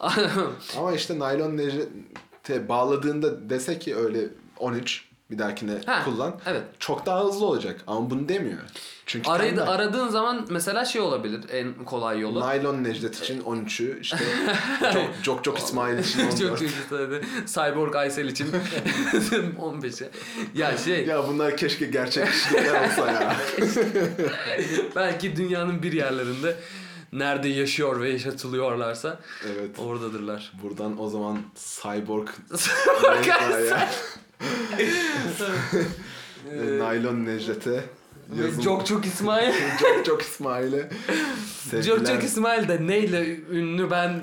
Ama 0.78 0.92
işte 0.92 1.18
naylon 1.18 1.56
Necdet'e 1.56 2.68
bağladığında 2.68 3.50
dese 3.50 3.78
ki 3.78 3.96
öyle 3.96 4.28
13 4.58 5.08
bir 5.30 5.38
dahakine 5.38 5.72
Ha, 5.86 6.04
kullan. 6.04 6.34
evet. 6.46 6.62
Çok 6.78 7.06
daha 7.06 7.24
hızlı 7.24 7.46
olacak 7.46 7.80
ama 7.86 8.10
bunu 8.10 8.28
demiyor. 8.28 8.58
Çünkü 9.06 9.30
Arayı, 9.30 9.50
tembel. 9.56 9.68
aradığın 9.72 10.08
zaman 10.08 10.46
mesela 10.50 10.84
şey 10.84 11.00
olabilir 11.00 11.40
en 11.52 11.74
kolay 11.84 12.20
yolu. 12.20 12.40
Naylon 12.40 12.84
Necdet 12.84 13.22
için 13.22 13.40
13'ü 13.40 14.00
işte 14.00 14.16
çok 14.92 15.04
çok 15.24 15.44
çok 15.44 15.58
İsmail 15.58 15.98
için 15.98 16.20
14. 16.20 16.38
Çok 16.38 16.58
çok. 16.58 16.68
Cyborg 17.46 17.96
Aysel 17.96 18.24
için 18.28 18.46
15'e. 19.60 20.08
Ya 20.54 20.76
şey 20.78 21.06
Ya 21.06 21.28
bunlar 21.28 21.56
keşke 21.56 21.86
gerçek 21.86 22.26
kişilikler 22.26 22.84
olsa 22.88 23.12
ya. 23.12 23.36
belki 24.96 25.36
dünyanın 25.36 25.82
bir 25.82 25.92
yerlerinde 25.92 26.56
nerede 27.12 27.48
yaşıyor 27.48 28.00
ve 28.00 28.10
yaşatılıyorlarsa 28.10 29.20
Evet. 29.52 29.78
oradadırlar. 29.78 30.52
Buradan 30.62 31.00
o 31.02 31.08
zaman 31.08 31.38
Cyborg 31.82 32.28
Cyborg 32.56 33.26
Necdet'e 33.26 33.88
Ee, 36.52 36.78
Naylon 36.78 37.24
Necdet'e 37.26 37.84
yazın. 38.42 38.60
Çok 38.60 38.86
çok 38.86 39.06
İsmail. 39.06 39.52
çok 39.80 40.04
çok 40.04 40.22
İsmail'e 40.22 40.88
sevgiler. 41.70 41.96
Çok 41.96 42.06
çok 42.06 42.24
İsmail 42.24 42.68
de 42.68 42.86
neyle 42.86 43.36
ünlü 43.50 43.90
ben 43.90 44.22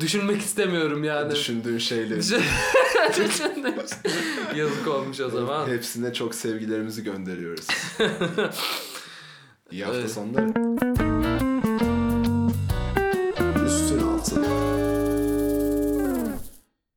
düşünmek 0.00 0.42
istemiyorum 0.42 1.04
yani. 1.04 1.30
Düşündüğün 1.30 1.78
şeyleri. 1.78 2.18
Düşündüm. 2.18 3.74
Yazık 4.56 4.88
olmuş 4.88 5.20
o 5.20 5.30
zaman. 5.30 5.68
Hepsine 5.68 6.12
çok 6.12 6.34
sevgilerimizi 6.34 7.04
gönderiyoruz. 7.04 7.66
İyi 9.70 9.84
hafta 9.84 9.98
Evet. 10.00 10.10
sonları. 10.10 11.15